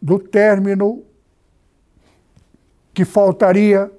do 0.01 0.17
término 0.19 1.03
que 2.93 3.03
faltaria 3.03 3.91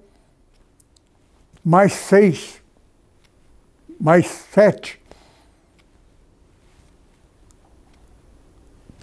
mais 1.65 1.93
seis, 1.93 2.63
mais 4.01 4.27
sete. 4.53 5.01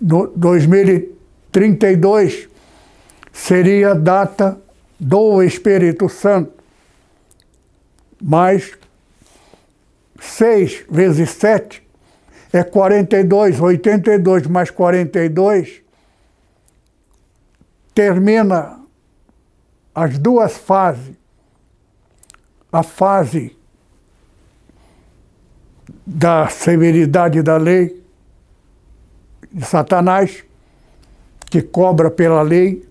No 0.01 0.27
2032 0.27 2.49
seria 3.31 3.91
a 3.91 3.93
data 3.93 4.59
do 4.99 5.43
Espírito 5.43 6.09
Santo, 6.09 6.51
mais 8.21 8.73
6 10.19 10.85
vezes 10.89 11.29
7 11.31 11.81
é 12.51 12.63
42, 12.63 13.59
82 13.59 14.47
mais 14.47 14.69
42 14.69 15.83
termina 17.93 18.79
as 19.93 20.17
duas 20.17 20.57
fases. 20.57 21.15
A 22.71 22.81
fase 22.81 23.55
da 26.05 26.47
severidade 26.47 27.41
da 27.41 27.57
lei 27.57 28.03
de 29.51 29.65
Satanás, 29.65 30.43
que 31.45 31.61
cobra 31.61 32.09
pela 32.09 32.41
lei, 32.41 32.87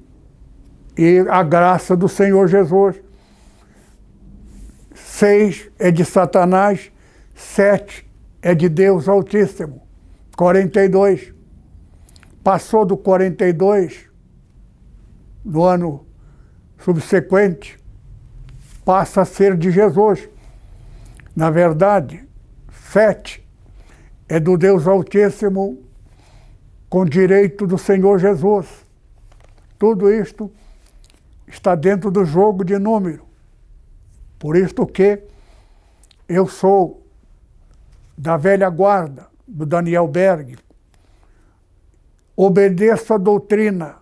e 0.97 1.25
a 1.29 1.43
graça 1.43 1.97
do 1.97 2.09
Senhor 2.09 2.47
Jesus. 2.49 2.97
Seis 4.95 5.69
é 5.79 5.91
de 5.91 6.05
Satanás 6.05 6.93
Sete 7.43 8.09
é 8.41 8.55
de 8.55 8.69
Deus 8.69 9.09
Altíssimo. 9.09 9.83
42. 10.37 11.35
Passou 12.43 12.85
do 12.85 12.97
42, 12.97 14.09
no 15.45 15.63
ano 15.63 16.05
subsequente, 16.79 17.79
passa 18.85 19.21
a 19.21 19.25
ser 19.25 19.57
de 19.57 19.71
Jesus. 19.71 20.29
Na 21.37 21.51
verdade, 21.51 22.27
sete 22.93 23.43
é 24.29 24.39
do 24.39 24.59
Deus 24.59 24.87
Altíssimo 24.87 25.83
com 26.91 27.07
direito 27.07 27.67
do 27.67 27.79
Senhor 27.79 28.19
Jesus. 28.19 28.69
Tudo 29.79 30.13
isto 30.13 30.53
está 31.47 31.75
dentro 31.75 32.11
do 32.11 32.23
jogo 32.23 32.63
de 32.63 32.79
número. 32.79 33.27
Por 34.39 34.57
isto 34.57 34.87
que 34.87 35.23
eu 36.29 36.47
sou 36.47 37.03
da 38.17 38.37
velha 38.37 38.69
guarda, 38.69 39.27
do 39.49 39.65
Daniel 39.65 40.07
Berg. 40.07 40.59
Obedeça 42.37 43.15
a 43.15 43.19
doutrina, 43.19 43.97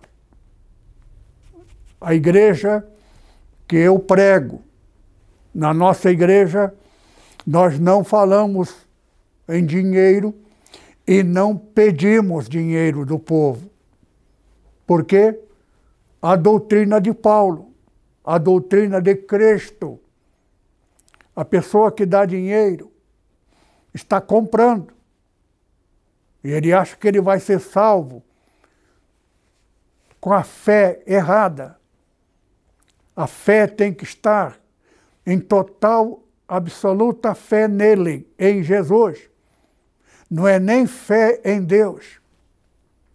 a 1.99 2.13
igreja 2.13 2.85
que 3.65 3.77
eu 3.77 3.97
prego. 3.99 4.61
Na 5.53 5.73
nossa 5.73 6.11
igreja, 6.11 6.73
Nós 7.45 7.79
não 7.79 8.03
falamos 8.03 8.87
em 9.47 9.65
dinheiro 9.65 10.33
e 11.07 11.23
não 11.23 11.57
pedimos 11.57 12.47
dinheiro 12.47 13.05
do 13.05 13.17
povo. 13.17 13.69
Porque 14.85 15.39
a 16.21 16.35
doutrina 16.35 17.01
de 17.01 17.13
Paulo, 17.13 17.73
a 18.23 18.37
doutrina 18.37 19.01
de 19.01 19.15
Cristo, 19.15 19.99
a 21.35 21.43
pessoa 21.43 21.91
que 21.91 22.05
dá 22.05 22.25
dinheiro 22.25 22.91
está 23.93 24.21
comprando. 24.21 24.93
E 26.43 26.49
ele 26.49 26.73
acha 26.73 26.95
que 26.95 27.07
ele 27.07 27.21
vai 27.21 27.39
ser 27.39 27.59
salvo 27.59 28.23
com 30.19 30.31
a 30.31 30.43
fé 30.43 31.01
errada. 31.05 31.79
A 33.15 33.27
fé 33.27 33.67
tem 33.67 33.93
que 33.93 34.03
estar 34.03 34.59
em 35.25 35.39
total, 35.39 36.23
absoluta 36.51 37.33
fé 37.33 37.65
nele, 37.65 38.29
em 38.37 38.61
Jesus. 38.61 39.29
Não 40.29 40.45
é 40.45 40.59
nem 40.59 40.85
fé 40.85 41.39
em 41.45 41.63
Deus. 41.63 42.19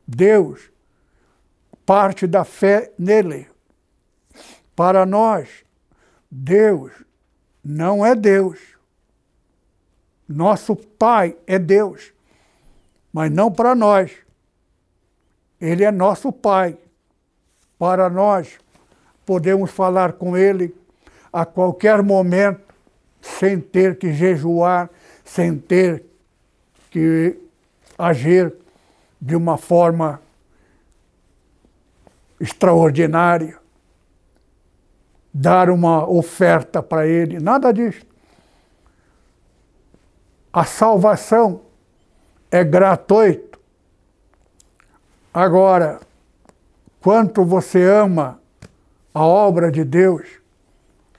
Deus, 0.09 0.71
parte 1.85 2.27
da 2.27 2.45
fé 2.45 2.91
nele. 2.99 3.47
Para 4.75 5.05
nós, 5.05 5.67
Deus 6.31 6.93
não 7.63 8.07
é 8.07 8.15
Deus. 8.15 8.59
Nosso 10.27 10.75
Pai 10.75 11.37
é 11.47 11.59
Deus, 11.59 12.15
mas 13.13 13.31
não 13.31 13.53
para 13.53 13.75
nós. 13.75 14.13
Ele 15.61 15.85
é 15.85 15.91
nosso 15.91 16.33
Pai. 16.33 16.79
Para 17.79 18.09
nós, 18.09 18.59
podemos 19.27 19.71
falar 19.71 20.15
com 20.15 20.39
Ele 20.39 20.75
a 21.31 21.45
qualquer 21.45 22.03
momento, 22.03 22.66
sem 23.21 23.61
ter 23.61 23.99
que 23.99 24.13
jejuar, 24.13 24.91
sem 25.25 25.59
ter 25.59 26.05
que 26.91 27.39
agir 27.99 28.55
de 29.21 29.35
uma 29.35 29.57
forma 29.57 30.21
extraordinária, 32.41 33.59
dar 35.33 35.71
uma 35.71 36.09
oferta 36.09 36.83
para 36.83 37.07
Ele, 37.07 37.41
nada 37.41 37.73
disso. 37.73 38.05
A 40.53 40.65
salvação 40.65 41.63
é 42.51 42.65
gratuito. 42.65 43.59
Agora, 45.33 46.01
quanto 47.01 47.45
você 47.45 47.83
ama 47.83 48.41
a 49.13 49.25
obra 49.25 49.71
de 49.71 49.85
Deus, 49.85 50.27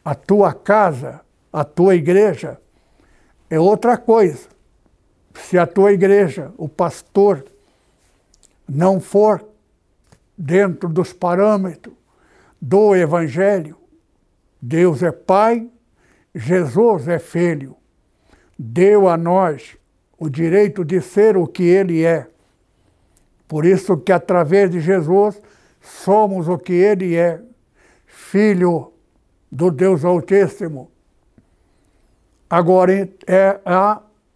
a 0.03 0.15
tua 0.15 0.53
casa, 0.53 1.21
a 1.59 1.63
tua 1.63 1.95
igreja, 1.95 2.61
é 3.49 3.59
outra 3.59 3.97
coisa. 3.97 4.47
Se 5.33 5.57
a 5.57 5.65
tua 5.65 5.91
igreja, 5.91 6.53
o 6.55 6.69
pastor, 6.69 7.43
não 8.69 8.99
for 8.99 9.43
dentro 10.37 10.87
dos 10.87 11.13
parâmetros 11.13 11.95
do 12.61 12.95
Evangelho, 12.95 13.75
Deus 14.61 15.01
é 15.01 15.11
Pai, 15.11 15.67
Jesus 16.35 17.07
é 17.07 17.17
Filho, 17.17 17.75
deu 18.57 19.09
a 19.09 19.17
nós 19.17 19.77
o 20.15 20.29
direito 20.29 20.85
de 20.85 21.01
ser 21.01 21.37
o 21.37 21.47
que 21.47 21.63
Ele 21.63 22.03
é. 22.03 22.27
Por 23.47 23.65
isso 23.65 23.97
que 23.97 24.11
através 24.11 24.69
de 24.69 24.79
Jesus 24.79 25.41
somos 25.81 26.47
o 26.47 26.55
que 26.55 26.73
Ele 26.73 27.15
é 27.15 27.41
filho 28.05 28.93
do 29.51 29.71
Deus 29.71 30.05
Altíssimo. 30.05 30.91
Agora 32.49 32.93
é 33.25 33.59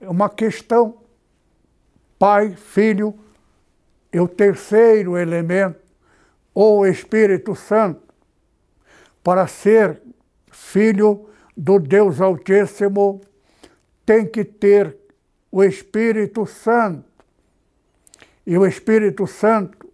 uma 0.01 0.29
questão. 0.29 0.97
Pai, 2.19 2.55
Filho 2.55 3.17
e 4.13 4.19
o 4.19 4.27
terceiro 4.27 5.17
elemento, 5.17 5.79
ou 6.53 6.85
Espírito 6.85 7.55
Santo, 7.55 8.01
para 9.23 9.47
ser 9.47 10.01
filho 10.51 11.29
do 11.55 11.79
Deus 11.79 12.19
Altíssimo, 12.19 13.21
tem 14.05 14.25
que 14.25 14.43
ter 14.43 14.97
o 15.51 15.63
Espírito 15.63 16.45
Santo. 16.45 17.05
E 18.45 18.57
o 18.57 18.65
Espírito 18.65 19.25
Santo 19.25 19.89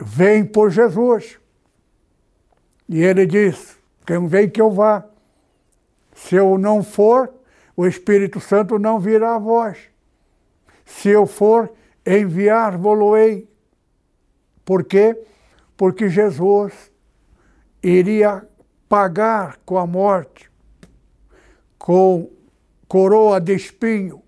vem 0.00 0.44
por 0.44 0.70
Jesus. 0.70 1.38
E 2.88 3.02
ele 3.02 3.26
diz: 3.26 3.76
Quem 4.06 4.26
vem 4.26 4.48
que 4.48 4.60
eu 4.60 4.70
vá. 4.70 5.04
Se 6.24 6.36
eu 6.36 6.56
não 6.56 6.82
for, 6.82 7.34
o 7.76 7.86
Espírito 7.86 8.40
Santo 8.40 8.78
não 8.78 8.98
virá 8.98 9.34
a 9.34 9.38
vós. 9.38 9.76
Se 10.82 11.10
eu 11.10 11.26
for, 11.26 11.70
enviar-vos-ei. 12.06 13.46
Por 14.64 14.84
quê? 14.84 15.22
Porque 15.76 16.08
Jesus 16.08 16.72
iria 17.82 18.48
pagar 18.88 19.58
com 19.66 19.76
a 19.76 19.86
morte, 19.86 20.50
com 21.78 22.30
coroa 22.88 23.38
de 23.38 23.54
espinho, 23.54 24.22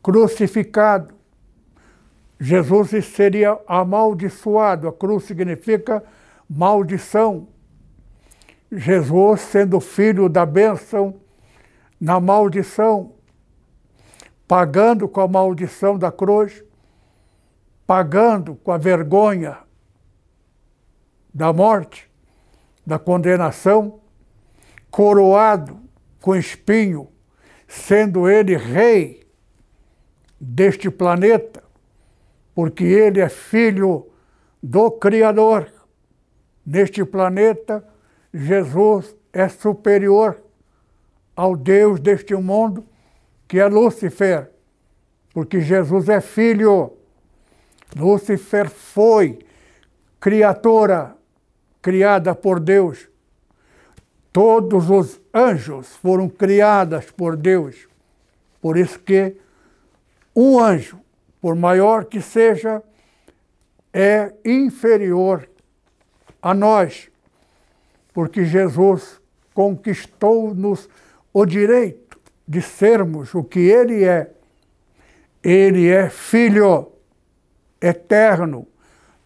crucificado. 0.00 1.12
Jesus 2.38 3.04
seria 3.06 3.58
amaldiçoado. 3.66 4.86
A 4.86 4.92
cruz 4.92 5.24
significa 5.24 6.04
maldição. 6.48 7.48
Jesus, 8.70 9.40
sendo 9.40 9.80
filho 9.80 10.28
da 10.28 10.46
bênção, 10.46 11.20
na 12.00 12.20
maldição, 12.20 13.14
pagando 14.46 15.08
com 15.08 15.20
a 15.20 15.28
maldição 15.28 15.98
da 15.98 16.12
cruz, 16.12 16.62
pagando 17.86 18.54
com 18.56 18.70
a 18.72 18.78
vergonha 18.78 19.58
da 21.32 21.52
morte, 21.52 22.10
da 22.86 22.98
condenação, 22.98 24.00
coroado 24.90 25.80
com 26.20 26.34
espinho, 26.34 27.08
sendo 27.66 28.28
ele 28.28 28.56
rei 28.56 29.26
deste 30.40 30.90
planeta, 30.90 31.62
porque 32.54 32.84
ele 32.84 33.20
é 33.20 33.28
filho 33.28 34.10
do 34.62 34.90
Criador 34.90 35.72
Neste 36.64 37.04
planeta, 37.04 37.84
Jesus 38.32 39.14
é 39.32 39.48
superior 39.48 40.40
ao 41.34 41.56
Deus 41.56 41.98
deste 42.00 42.34
mundo, 42.34 42.84
que 43.48 43.58
é 43.58 43.66
Lúcifer, 43.66 44.50
porque 45.32 45.60
Jesus 45.60 46.08
é 46.08 46.20
filho. 46.20 46.92
Lúcifer 47.96 48.68
foi 48.68 49.38
criatura 50.20 51.16
criada 51.82 52.34
por 52.34 52.60
Deus. 52.60 53.08
Todos 54.32 54.90
os 54.90 55.20
anjos 55.34 55.96
foram 55.96 56.28
criados 56.28 57.10
por 57.10 57.36
Deus. 57.36 57.88
Por 58.60 58.76
isso 58.76 58.98
que 58.98 59.36
um 60.34 60.60
anjo, 60.60 61.00
por 61.40 61.56
maior 61.56 62.04
que 62.04 62.20
seja, 62.20 62.82
é 63.92 64.32
inferior 64.44 65.48
a 66.40 66.54
nós, 66.54 67.10
porque 68.20 68.44
Jesus 68.44 69.18
conquistou-nos 69.54 70.90
o 71.32 71.46
direito 71.46 72.20
de 72.46 72.60
sermos 72.60 73.34
o 73.34 73.42
que 73.42 73.60
Ele 73.60 74.04
é. 74.04 74.30
Ele 75.42 75.88
é 75.88 76.10
Filho 76.10 76.92
eterno. 77.80 78.68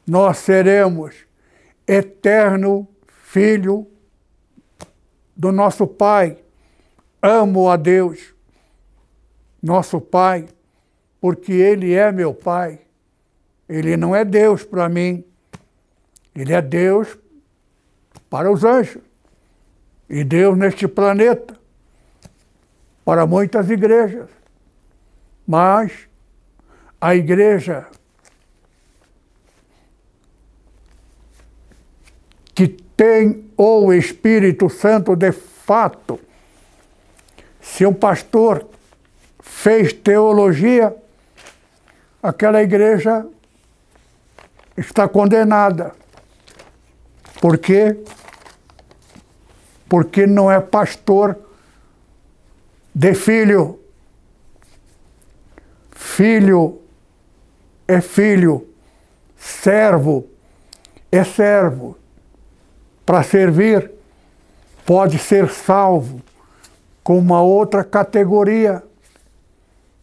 Nós 0.06 0.38
seremos 0.38 1.26
eterno 1.88 2.86
Filho 3.08 3.84
do 5.36 5.50
nosso 5.50 5.88
Pai. 5.88 6.38
Amo 7.20 7.68
a 7.68 7.76
Deus, 7.76 8.32
nosso 9.60 10.00
Pai, 10.00 10.46
porque 11.20 11.52
Ele 11.52 11.94
é 11.94 12.12
meu 12.12 12.32
Pai. 12.32 12.78
Ele 13.68 13.96
não 13.96 14.14
é 14.14 14.24
Deus 14.24 14.62
para 14.62 14.88
mim, 14.88 15.24
ele 16.32 16.52
é 16.52 16.62
Deus 16.62 17.18
para 18.34 18.50
os 18.50 18.64
anjos 18.64 19.00
e 20.10 20.24
Deus 20.24 20.58
neste 20.58 20.88
planeta 20.88 21.56
para 23.04 23.24
muitas 23.28 23.70
igrejas. 23.70 24.28
Mas 25.46 25.92
a 27.00 27.14
igreja 27.14 27.86
que 32.52 32.66
tem 32.66 33.48
o 33.56 33.92
Espírito 33.92 34.68
Santo 34.68 35.14
de 35.14 35.30
fato, 35.30 36.18
se 37.60 37.86
um 37.86 37.94
pastor 37.94 38.68
fez 39.38 39.92
teologia, 39.92 40.92
aquela 42.20 42.60
igreja 42.60 43.24
está 44.76 45.06
condenada. 45.06 45.94
Por 47.40 47.58
quê? 47.58 47.96
Porque 49.88 50.26
não 50.26 50.50
é 50.50 50.60
pastor 50.60 51.38
de 52.94 53.14
filho. 53.14 53.80
Filho 55.90 56.80
é 57.86 58.00
filho, 58.00 58.68
servo 59.36 60.28
é 61.10 61.22
servo. 61.22 61.96
Para 63.06 63.22
servir, 63.22 63.90
pode 64.84 65.18
ser 65.18 65.48
salvo 65.48 66.20
com 67.02 67.18
uma 67.18 67.42
outra 67.42 67.84
categoria, 67.84 68.82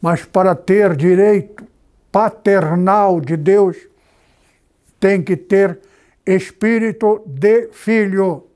mas 0.01 0.23
para 0.23 0.55
ter 0.55 0.95
direito 0.95 1.65
paternal 2.11 3.19
de 3.19 3.35
Deus, 3.35 3.77
tem 4.99 5.21
que 5.21 5.35
ter 5.35 5.79
espírito 6.25 7.23
de 7.25 7.69
filho. 7.71 8.47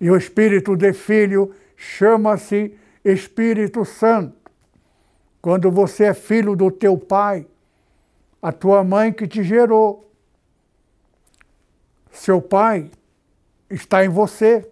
E 0.00 0.10
o 0.10 0.16
espírito 0.16 0.76
de 0.76 0.92
filho 0.92 1.54
chama-se 1.76 2.74
Espírito 3.04 3.84
Santo. 3.84 4.34
Quando 5.42 5.70
você 5.70 6.04
é 6.04 6.14
filho 6.14 6.54
do 6.54 6.70
teu 6.70 6.96
pai, 6.96 7.46
a 8.42 8.52
tua 8.52 8.82
mãe 8.82 9.12
que 9.12 9.26
te 9.26 9.42
gerou, 9.42 10.10
seu 12.10 12.40
pai 12.40 12.90
está 13.68 14.04
em 14.04 14.08
você. 14.08 14.68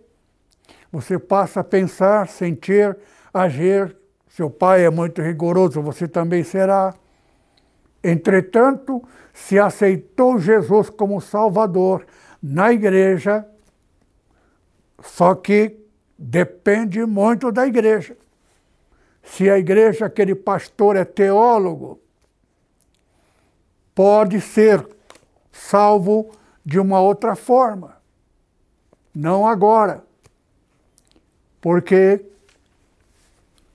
Você 0.90 1.18
passa 1.18 1.60
a 1.60 1.64
pensar, 1.64 2.28
sentir, 2.28 2.96
agir. 3.32 3.96
Seu 4.28 4.50
pai 4.50 4.84
é 4.84 4.90
muito 4.90 5.20
rigoroso, 5.20 5.82
você 5.82 6.06
também 6.06 6.42
será. 6.44 6.94
Entretanto, 8.02 9.02
se 9.32 9.58
aceitou 9.58 10.38
Jesus 10.38 10.90
como 10.90 11.20
Salvador 11.20 12.06
na 12.42 12.72
igreja, 12.72 13.46
só 15.03 15.34
que 15.34 15.76
depende 16.18 17.05
muito 17.05 17.53
da 17.53 17.66
igreja. 17.66 18.16
Se 19.22 19.49
a 19.49 19.59
igreja, 19.59 20.07
aquele 20.07 20.34
pastor 20.34 20.96
é 20.96 21.05
teólogo, 21.05 22.01
pode 23.94 24.40
ser 24.40 24.86
salvo 25.53 26.30
de 26.64 26.78
uma 26.78 27.01
outra 27.01 27.36
forma. 27.36 27.96
Não 29.14 29.46
agora. 29.46 30.05
Porque 31.61 32.24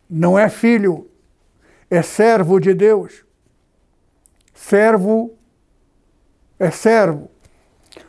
não 0.09 0.37
é 0.37 0.49
filho, 0.49 1.09
é 1.89 2.01
servo 2.01 2.59
de 2.59 2.73
Deus. 2.73 3.23
Servo 4.53 5.33
é 6.57 6.71
servo. 6.71 7.29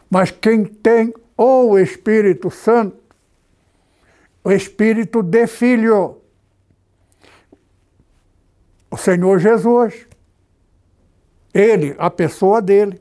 Mas 0.09 0.31
quem 0.31 0.65
tem 0.65 1.13
o 1.37 1.79
Espírito 1.79 2.51
Santo, 2.51 3.04
o 4.45 4.53
Espírito 4.53 5.23
de 5.23 5.47
Filho, 5.47 6.21
o 8.91 8.97
Senhor 8.97 9.39
Jesus, 9.39 10.07
Ele, 11.53 11.95
a 11.99 12.11
pessoa 12.11 12.61
dele. 12.61 13.01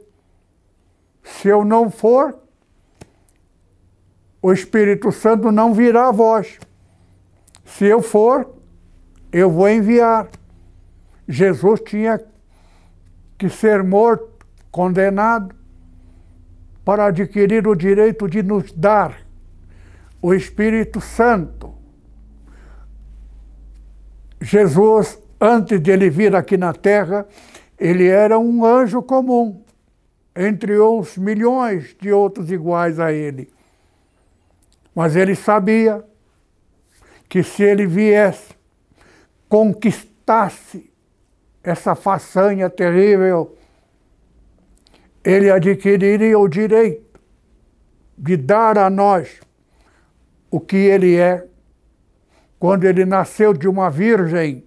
Se 1.22 1.50
eu 1.50 1.66
não 1.66 1.92
for, 1.92 2.40
o 4.42 4.54
Espírito 4.54 5.12
Santo 5.12 5.52
não 5.52 5.74
virá 5.74 6.08
a 6.08 6.12
voz. 6.12 6.58
Se 7.66 7.86
eu 7.86 8.02
for, 8.02 8.56
eu 9.32 9.52
vou 9.52 9.70
enviar. 9.70 10.30
Jesus 11.28 11.82
tinha 11.82 12.22
que 13.38 13.50
ser 13.50 13.84
morto, 13.84 14.46
condenado, 14.72 15.54
para 16.86 17.06
adquirir 17.06 17.68
o 17.68 17.76
direito 17.76 18.30
de 18.30 18.42
nos 18.42 18.72
dar 18.72 19.23
o 20.24 20.34
Espírito 20.34 21.02
Santo. 21.02 21.74
Jesus, 24.40 25.22
antes 25.40 25.82
de 25.82 25.92
ele 25.92 26.10
vir 26.10 26.34
aqui 26.34 26.56
na 26.56 26.72
terra, 26.72 27.28
ele 27.78 28.08
era 28.08 28.40
um 28.40 28.64
anjo 28.64 29.04
comum 29.04 29.62
entre 30.34 30.78
os 30.78 31.18
milhões 31.18 31.94
de 32.00 32.10
outros 32.14 32.50
iguais 32.50 33.02
a 33.02 33.12
ele. 33.12 33.52
Mas 34.96 35.18
ele 35.18 35.36
sabia 35.36 36.06
que 37.28 37.44
se 37.44 37.62
ele 37.62 37.86
viesse, 37.86 38.56
conquistasse 39.50 40.90
essa 41.62 41.96
façanha 41.96 42.70
terrível, 42.70 43.58
ele 45.22 45.52
adquiriria 45.52 46.40
o 46.40 46.48
direito 46.48 47.20
de 48.18 48.38
dar 48.38 48.78
a 48.78 48.90
nós 48.90 49.42
o 50.54 50.60
que 50.60 50.76
ele 50.76 51.16
é. 51.16 51.48
Quando 52.60 52.84
ele 52.84 53.06
nasceu 53.06 53.56
de 53.56 53.68
uma 53.68 53.90
virgem, 53.90 54.64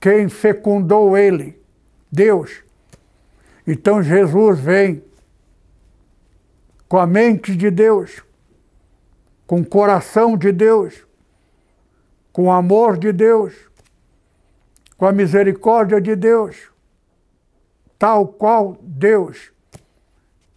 quem 0.00 0.28
fecundou 0.28 1.16
ele? 1.16 1.62
Deus. 2.10 2.64
Então 3.64 4.02
Jesus 4.02 4.58
vem 4.58 5.04
com 6.88 6.98
a 6.98 7.06
mente 7.06 7.56
de 7.56 7.70
Deus, 7.70 8.20
com 9.46 9.60
o 9.60 9.64
coração 9.64 10.36
de 10.36 10.50
Deus, 10.50 11.06
com 12.32 12.46
o 12.46 12.50
amor 12.50 12.98
de 12.98 13.12
Deus, 13.12 13.54
com 14.98 15.06
a 15.06 15.12
misericórdia 15.12 16.00
de 16.00 16.16
Deus, 16.16 16.68
tal 17.96 18.26
qual 18.26 18.76
Deus. 18.82 19.52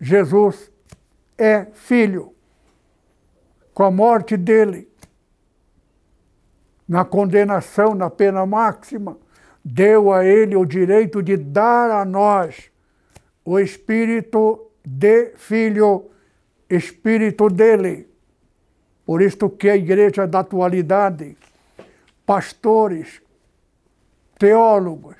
Jesus 0.01 0.71
é 1.37 1.65
filho. 1.65 2.33
Com 3.79 3.85
a 3.85 3.91
morte 3.91 4.35
dele, 4.35 4.89
na 6.85 7.05
condenação, 7.05 7.95
na 7.95 8.09
pena 8.09 8.45
máxima, 8.45 9.17
deu 9.63 10.11
a 10.11 10.25
ele 10.25 10.53
o 10.53 10.65
direito 10.65 11.23
de 11.23 11.37
dar 11.37 11.89
a 11.89 12.03
nós 12.03 12.69
o 13.45 13.57
espírito 13.57 14.69
de 14.85 15.31
filho, 15.37 16.11
espírito 16.69 17.49
dele. 17.49 18.09
Por 19.05 19.21
isto 19.21 19.49
que 19.49 19.69
a 19.69 19.77
igreja 19.77 20.27
da 20.27 20.39
atualidade, 20.39 21.37
pastores, 22.25 23.21
teólogos, 24.37 25.15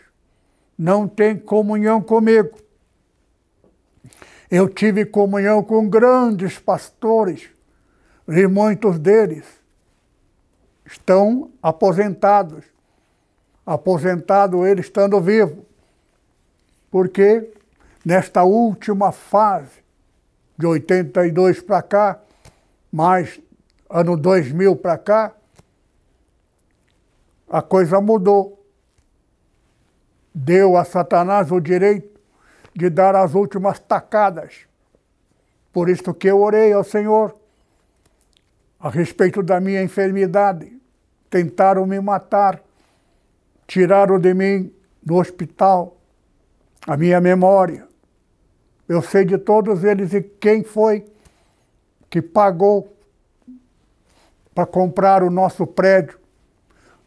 não 0.77 1.07
tem 1.07 1.37
comunhão 1.37 2.01
comigo. 2.01 2.57
Eu 4.51 4.67
tive 4.67 5.05
comunhão 5.05 5.63
com 5.63 5.87
grandes 5.87 6.59
pastores 6.59 7.57
e 8.29 8.47
muitos 8.47 8.99
deles 8.99 9.43
estão 10.85 11.51
aposentados. 11.61 12.63
Aposentado 13.65 14.65
ele 14.65 14.81
estando 14.81 15.19
vivo. 15.19 15.65
Porque 16.91 17.51
nesta 18.05 18.43
última 18.43 19.11
fase, 19.11 19.83
de 20.57 20.65
82 20.65 21.61
para 21.61 21.81
cá, 21.81 22.19
mais 22.91 23.39
ano 23.89 24.17
2000 24.17 24.75
para 24.75 24.97
cá, 24.97 25.33
a 27.49 27.61
coisa 27.61 27.99
mudou. 27.99 28.63
Deu 30.33 30.77
a 30.77 30.85
Satanás 30.85 31.51
o 31.51 31.59
direito 31.59 32.19
de 32.75 32.89
dar 32.89 33.15
as 33.15 33.33
últimas 33.33 33.79
tacadas. 33.79 34.67
Por 35.73 35.89
isso 35.89 36.13
que 36.13 36.27
eu 36.27 36.39
orei 36.41 36.73
ao 36.73 36.83
Senhor 36.83 37.38
a 38.79 38.89
respeito 38.89 39.43
da 39.43 39.59
minha 39.59 39.83
enfermidade. 39.83 40.71
Tentaram 41.29 41.85
me 41.85 41.99
matar, 41.99 42.61
tiraram 43.67 44.19
de 44.19 44.33
mim 44.33 44.73
do 45.03 45.15
hospital 45.15 45.97
a 46.87 46.95
minha 46.95 47.19
memória. 47.19 47.87
Eu 48.87 49.01
sei 49.01 49.25
de 49.25 49.37
todos 49.37 49.83
eles 49.83 50.13
e 50.13 50.21
quem 50.21 50.63
foi 50.63 51.05
que 52.09 52.21
pagou 52.21 52.95
para 54.55 54.65
comprar 54.65 55.21
o 55.21 55.29
nosso 55.29 55.67
prédio. 55.67 56.17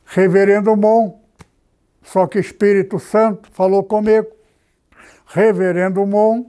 Reverendo 0.05 0.77
Mon, 0.77 1.19
só 2.03 2.27
que 2.27 2.39
Espírito 2.39 2.99
Santo 2.99 3.51
falou 3.51 3.83
comigo. 3.83 4.29
Reverendo 5.27 6.07
Mon 6.07 6.45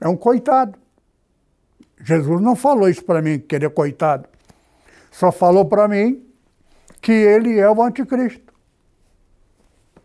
é 0.00 0.08
um 0.08 0.16
coitado. 0.16 0.78
Jesus 2.00 2.40
não 2.40 2.56
falou 2.56 2.88
isso 2.88 3.04
para 3.04 3.20
mim, 3.20 3.38
que 3.38 3.54
ele 3.54 3.66
é 3.66 3.70
coitado. 3.70 4.28
Só 5.18 5.32
falou 5.32 5.64
para 5.64 5.88
mim 5.88 6.24
que 7.02 7.10
ele 7.10 7.58
é 7.58 7.68
o 7.68 7.82
anticristo. 7.82 8.54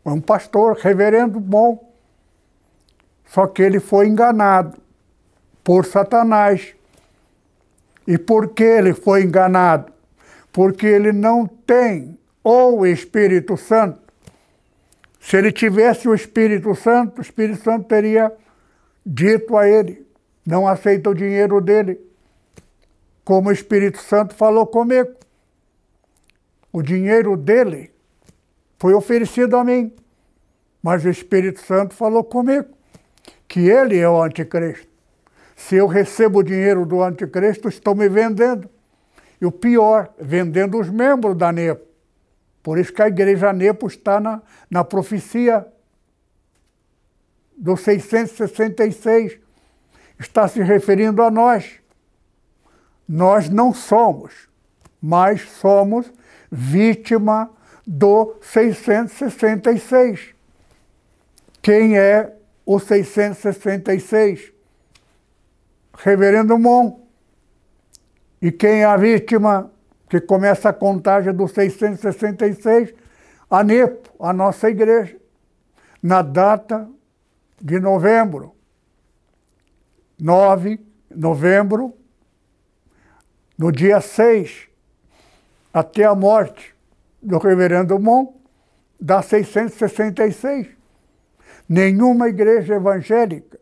É 0.03 0.09
um 0.09 0.19
pastor, 0.19 0.75
reverendo 0.75 1.39
bom. 1.39 1.93
Só 3.27 3.45
que 3.45 3.61
ele 3.61 3.79
foi 3.79 4.07
enganado 4.07 4.75
por 5.63 5.85
Satanás. 5.85 6.73
E 8.07 8.17
por 8.17 8.55
que 8.55 8.63
ele 8.63 8.95
foi 8.95 9.21
enganado? 9.21 9.93
Porque 10.51 10.87
ele 10.87 11.11
não 11.11 11.45
tem 11.45 12.17
o 12.43 12.83
Espírito 12.83 13.55
Santo. 13.55 13.99
Se 15.19 15.37
ele 15.37 15.51
tivesse 15.51 16.09
o 16.09 16.15
Espírito 16.15 16.73
Santo, 16.73 17.19
o 17.19 17.21
Espírito 17.21 17.61
Santo 17.61 17.87
teria 17.87 18.33
dito 19.05 19.55
a 19.55 19.67
ele: 19.67 20.07
não 20.43 20.67
aceita 20.67 21.11
o 21.11 21.13
dinheiro 21.13 21.61
dele. 21.61 22.01
Como 23.23 23.49
o 23.49 23.51
Espírito 23.51 23.99
Santo 23.99 24.35
falou 24.35 24.65
comigo. 24.67 25.13
O 26.71 26.81
dinheiro 26.81 27.37
dele 27.37 27.91
foi 28.77 28.93
oferecido 28.93 29.55
a 29.55 29.63
mim. 29.63 29.93
Mas 30.81 31.05
o 31.05 31.09
Espírito 31.09 31.61
Santo 31.61 31.93
falou 31.93 32.23
comigo 32.23 32.67
que 33.47 33.69
ele 33.69 33.97
é 33.97 34.09
o 34.09 34.21
anticristo. 34.21 34.87
Se 35.55 35.75
eu 35.75 35.87
recebo 35.87 36.39
o 36.39 36.43
dinheiro 36.43 36.85
do 36.85 37.01
anticristo, 37.01 37.69
estou 37.69 37.95
me 37.95 38.09
vendendo. 38.09 38.69
E 39.39 39.45
o 39.45 39.51
pior, 39.51 40.13
vendendo 40.19 40.79
os 40.79 40.89
membros 40.89 41.37
da 41.37 41.51
NEPO. 41.51 41.85
Por 42.61 42.77
isso 42.77 42.91
que 42.91 43.01
a 43.01 43.07
igreja 43.07 43.53
NEPO 43.53 43.87
está 43.87 44.19
na, 44.19 44.41
na 44.69 44.83
profecia 44.83 45.65
do 47.55 47.77
666. 47.77 49.37
Está 50.19 50.47
se 50.47 50.61
referindo 50.61 51.21
a 51.21 51.29
nós. 51.29 51.79
Nós 53.07 53.49
não 53.49 53.73
somos, 53.73 54.47
mas 55.01 55.41
somos 55.41 56.11
vítima 56.51 57.49
do 57.85 58.35
666. 58.41 60.33
Quem 61.61 61.97
é 61.97 62.33
o 62.65 62.79
666? 62.79 64.53
Reverendo 65.97 66.57
Mon. 66.57 67.01
E 68.41 68.51
quem 68.51 68.81
é 68.81 68.85
a 68.85 68.97
vítima 68.97 69.71
que 70.09 70.19
começa 70.19 70.69
a 70.69 70.73
contagem 70.73 71.33
do 71.33 71.47
666? 71.47 72.93
A 73.49 73.63
NEPO, 73.63 74.11
a 74.19 74.33
nossa 74.33 74.69
igreja, 74.69 75.17
na 76.01 76.21
data 76.21 76.89
de 77.61 77.79
novembro. 77.79 78.53
9 80.19 80.77
de 80.77 80.83
novembro, 81.19 81.93
no 83.63 83.71
dia 83.71 84.01
6, 84.01 84.67
até 85.73 86.03
a 86.03 86.13
morte 86.13 86.75
do 87.21 87.37
reverendo 87.37 87.97
Mon, 87.97 88.33
dá 88.99 89.21
666. 89.21 90.67
Nenhuma 91.69 92.27
igreja 92.27 92.75
evangélica 92.75 93.57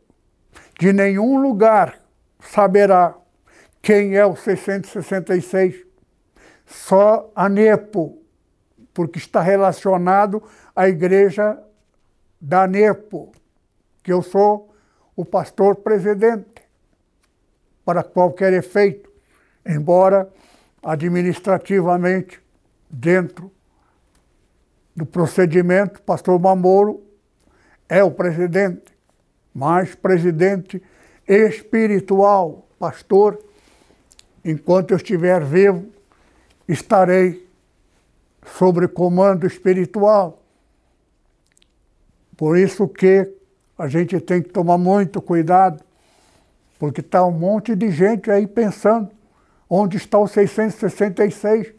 de 0.80 0.92
nenhum 0.92 1.40
lugar 1.40 2.00
saberá 2.40 3.16
quem 3.80 4.16
é 4.16 4.26
o 4.26 4.36
666. 4.36 5.86
Só 6.66 7.32
a 7.36 7.48
NEPO, 7.48 8.18
porque 8.96 9.20
está 9.20 9.40
relacionado 9.40 10.42
à 10.76 10.90
igreja 10.90 11.62
da 12.42 12.66
NEPO, 12.66 13.34
que 14.02 14.12
eu 14.12 14.24
sou 14.24 14.74
o 15.16 15.24
pastor 15.24 15.76
presidente, 15.76 16.64
para 17.86 18.02
qualquer 18.04 18.52
efeito, 18.54 19.11
embora 19.66 20.30
administrativamente, 20.84 22.42
dentro 22.90 23.52
do 24.96 25.06
procedimento, 25.06 26.02
pastor 26.02 26.40
Mamoro 26.40 27.02
é 27.88 28.04
o 28.04 28.12
presidente, 28.12 28.94
mas 29.54 29.96
presidente 29.96 30.82
espiritual, 31.28 32.68
pastor, 32.78 33.40
enquanto 34.44 34.92
eu 34.92 34.98
estiver 34.98 35.44
vivo, 35.44 35.86
estarei 36.68 37.48
sobre 38.46 38.88
comando 38.88 39.46
espiritual. 39.46 40.42
Por 42.36 42.58
isso 42.58 42.88
que 42.88 43.32
a 43.78 43.88
gente 43.88 44.20
tem 44.20 44.42
que 44.42 44.50
tomar 44.50 44.78
muito 44.78 45.22
cuidado, 45.22 45.84
porque 46.80 47.02
está 47.02 47.26
um 47.26 47.32
monte 47.32 47.76
de 47.76 47.92
gente 47.92 48.32
aí 48.32 48.48
pensando 48.48 49.10
onde 49.74 49.96
está 49.96 50.20
o 50.20 50.28
666. 50.28 51.74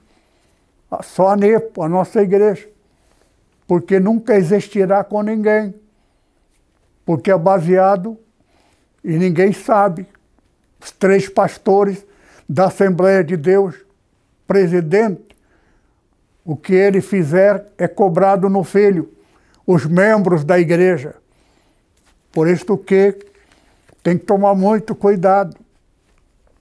Só 1.03 1.29
a 1.29 1.37
NEPO, 1.37 1.83
a 1.83 1.89
nossa 1.89 2.23
igreja. 2.23 2.67
Porque 3.67 4.01
nunca 4.01 4.35
existirá 4.35 5.05
com 5.05 5.21
ninguém 5.21 5.75
porque 7.05 7.31
é 7.31 7.37
baseado 7.37 8.19
e 9.05 9.19
ninguém 9.19 9.53
sabe. 9.53 10.07
Os 10.81 10.91
três 10.91 11.29
pastores 11.29 12.05
da 12.49 12.67
Assembleia 12.67 13.23
de 13.23 13.37
Deus, 13.37 13.75
presidente, 14.47 15.37
o 16.45 16.57
que 16.57 16.75
ele 16.75 17.01
fizer 17.01 17.67
é 17.77 17.87
cobrado 17.87 18.49
no 18.49 18.65
filho, 18.65 19.13
os 19.67 19.85
membros 19.85 20.45
da 20.45 20.59
igreja. 20.59 21.15
Por 22.33 22.49
isso 22.49 22.79
que 22.79 23.19
tem 24.03 24.17
que 24.17 24.25
tomar 24.25 24.55
muito 24.55 24.95
cuidado 24.95 25.57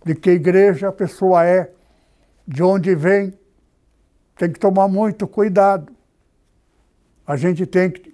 de 0.05 0.15
que 0.15 0.31
igreja 0.31 0.89
a 0.89 0.91
pessoa 0.91 1.45
é, 1.45 1.71
de 2.47 2.63
onde 2.63 2.95
vem, 2.95 3.33
tem 4.35 4.51
que 4.51 4.59
tomar 4.59 4.87
muito 4.87 5.27
cuidado. 5.27 5.93
A 7.25 7.35
gente 7.35 7.65
tem 7.65 7.91
que 7.91 8.11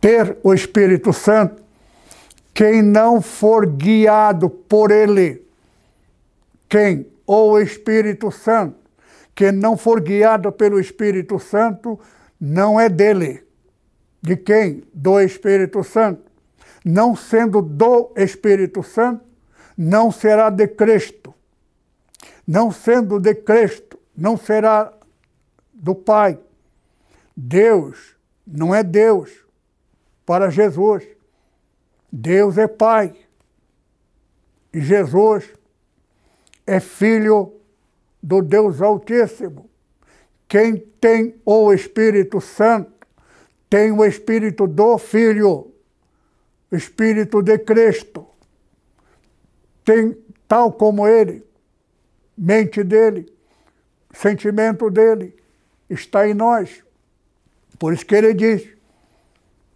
ter 0.00 0.36
o 0.42 0.52
Espírito 0.52 1.12
Santo, 1.12 1.62
quem 2.52 2.82
não 2.82 3.22
for 3.22 3.66
guiado 3.66 4.50
por 4.50 4.90
ele, 4.90 5.46
quem? 6.68 7.06
Ou 7.26 7.52
o 7.52 7.60
Espírito 7.60 8.30
Santo, 8.30 8.76
quem 9.34 9.52
não 9.52 9.76
for 9.76 10.00
guiado 10.00 10.50
pelo 10.50 10.80
Espírito 10.80 11.38
Santo, 11.38 12.00
não 12.40 12.80
é 12.80 12.88
dele. 12.88 13.44
De 14.20 14.36
quem? 14.36 14.82
Do 14.92 15.20
Espírito 15.20 15.84
Santo. 15.84 16.31
Não 16.84 17.14
sendo 17.14 17.62
do 17.62 18.12
Espírito 18.16 18.82
Santo, 18.82 19.24
não 19.76 20.10
será 20.10 20.50
de 20.50 20.66
Cristo. 20.68 21.34
Não 22.46 22.70
sendo 22.72 23.20
de 23.20 23.34
Cristo, 23.34 23.98
não 24.16 24.36
será 24.36 24.92
do 25.72 25.94
Pai. 25.94 26.38
Deus 27.36 28.16
não 28.46 28.74
é 28.74 28.82
Deus 28.82 29.30
para 30.26 30.50
Jesus. 30.50 31.06
Deus 32.10 32.58
é 32.58 32.66
Pai. 32.66 33.14
E 34.72 34.80
Jesus 34.80 35.52
é 36.66 36.80
Filho 36.80 37.54
do 38.22 38.42
Deus 38.42 38.80
Altíssimo. 38.80 39.68
Quem 40.48 40.76
tem 40.76 41.34
o 41.44 41.72
Espírito 41.72 42.40
Santo 42.40 42.92
tem 43.68 43.90
o 43.90 44.04
Espírito 44.04 44.66
do 44.66 44.98
Filho, 44.98 45.71
Espírito 46.72 47.42
de 47.42 47.58
Cristo. 47.58 48.26
Tem 49.84 50.16
tal 50.48 50.72
como 50.72 51.06
ele, 51.06 51.44
mente 52.36 52.82
dele, 52.82 53.32
sentimento 54.12 54.90
dele, 54.90 55.36
está 55.88 56.26
em 56.26 56.34
nós. 56.34 56.82
Por 57.78 57.92
isso 57.92 58.06
que 58.06 58.14
ele 58.14 58.32
diz: 58.32 58.68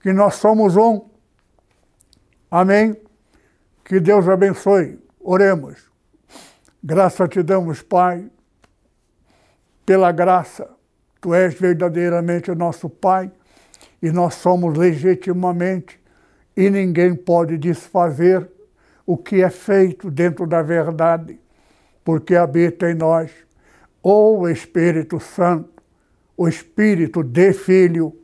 que 0.01 0.12
nós 0.12 0.36
somos 0.36 0.76
um. 0.76 1.05
Amém? 2.51 2.97
Que 3.84 4.01
Deus 4.01 4.28
abençoe. 4.28 4.99
Oremos. 5.20 5.90
Graça 6.82 7.26
te 7.26 7.42
damos, 7.42 7.82
Pai, 7.82 8.30
pela 9.84 10.12
graça. 10.12 10.70
Tu 11.20 11.34
és 11.34 11.55
verdadeiramente 11.55 12.55
nosso 12.55 12.88
Pai 12.88 13.32
e 14.01 14.12
nós 14.12 14.34
somos 14.34 14.78
legitimamente 14.78 15.99
e 16.57 16.71
ninguém 16.71 17.15
pode 17.15 17.59
desfazer 17.59 18.49
o 19.05 19.17
que 19.17 19.43
é 19.43 19.51
feito 19.51 20.11
dentro 20.11 20.47
da 20.47 20.63
verdade, 20.63 21.39
porque 22.03 22.35
habita 22.35 22.91
em 22.91 22.95
nós 22.95 23.31
o 24.03 24.49
Espírito 24.49 25.21
Santo, 25.21 25.83
o 26.37 26.49
Espírito 26.49 27.23
de 27.23 27.53
Filho 27.53 28.17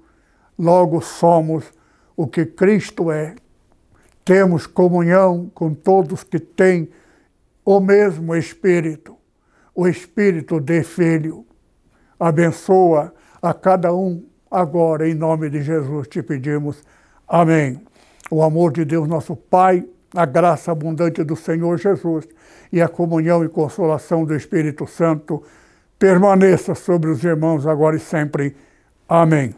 logo 0.58 1.00
somos 1.00 1.64
o 2.16 2.26
que 2.26 2.46
Cristo 2.46 3.10
é. 3.10 3.34
Temos 4.24 4.66
comunhão 4.66 5.50
com 5.54 5.74
todos 5.74 6.22
que 6.22 6.38
têm 6.38 6.88
o 7.64 7.80
mesmo 7.80 8.34
Espírito, 8.36 9.16
o 9.74 9.88
Espírito 9.88 10.60
de 10.60 10.82
Filho. 10.84 11.44
Abençoa 12.18 13.12
a 13.40 13.52
cada 13.52 13.92
um 13.92 14.24
agora, 14.48 15.08
em 15.08 15.14
nome 15.14 15.50
de 15.50 15.62
Jesus 15.62 16.06
te 16.06 16.22
pedimos. 16.22 16.84
Amém. 17.26 17.82
O 18.32 18.42
amor 18.42 18.72
de 18.72 18.82
Deus, 18.82 19.06
nosso 19.06 19.36
Pai, 19.36 19.84
a 20.14 20.24
graça 20.24 20.72
abundante 20.72 21.22
do 21.22 21.36
Senhor 21.36 21.76
Jesus 21.76 22.26
e 22.72 22.80
a 22.80 22.88
comunhão 22.88 23.44
e 23.44 23.48
consolação 23.48 24.24
do 24.24 24.34
Espírito 24.34 24.86
Santo 24.86 25.42
permaneça 25.98 26.74
sobre 26.74 27.10
os 27.10 27.22
irmãos 27.22 27.66
agora 27.66 27.94
e 27.94 28.00
sempre. 28.00 28.56
Amém. 29.06 29.54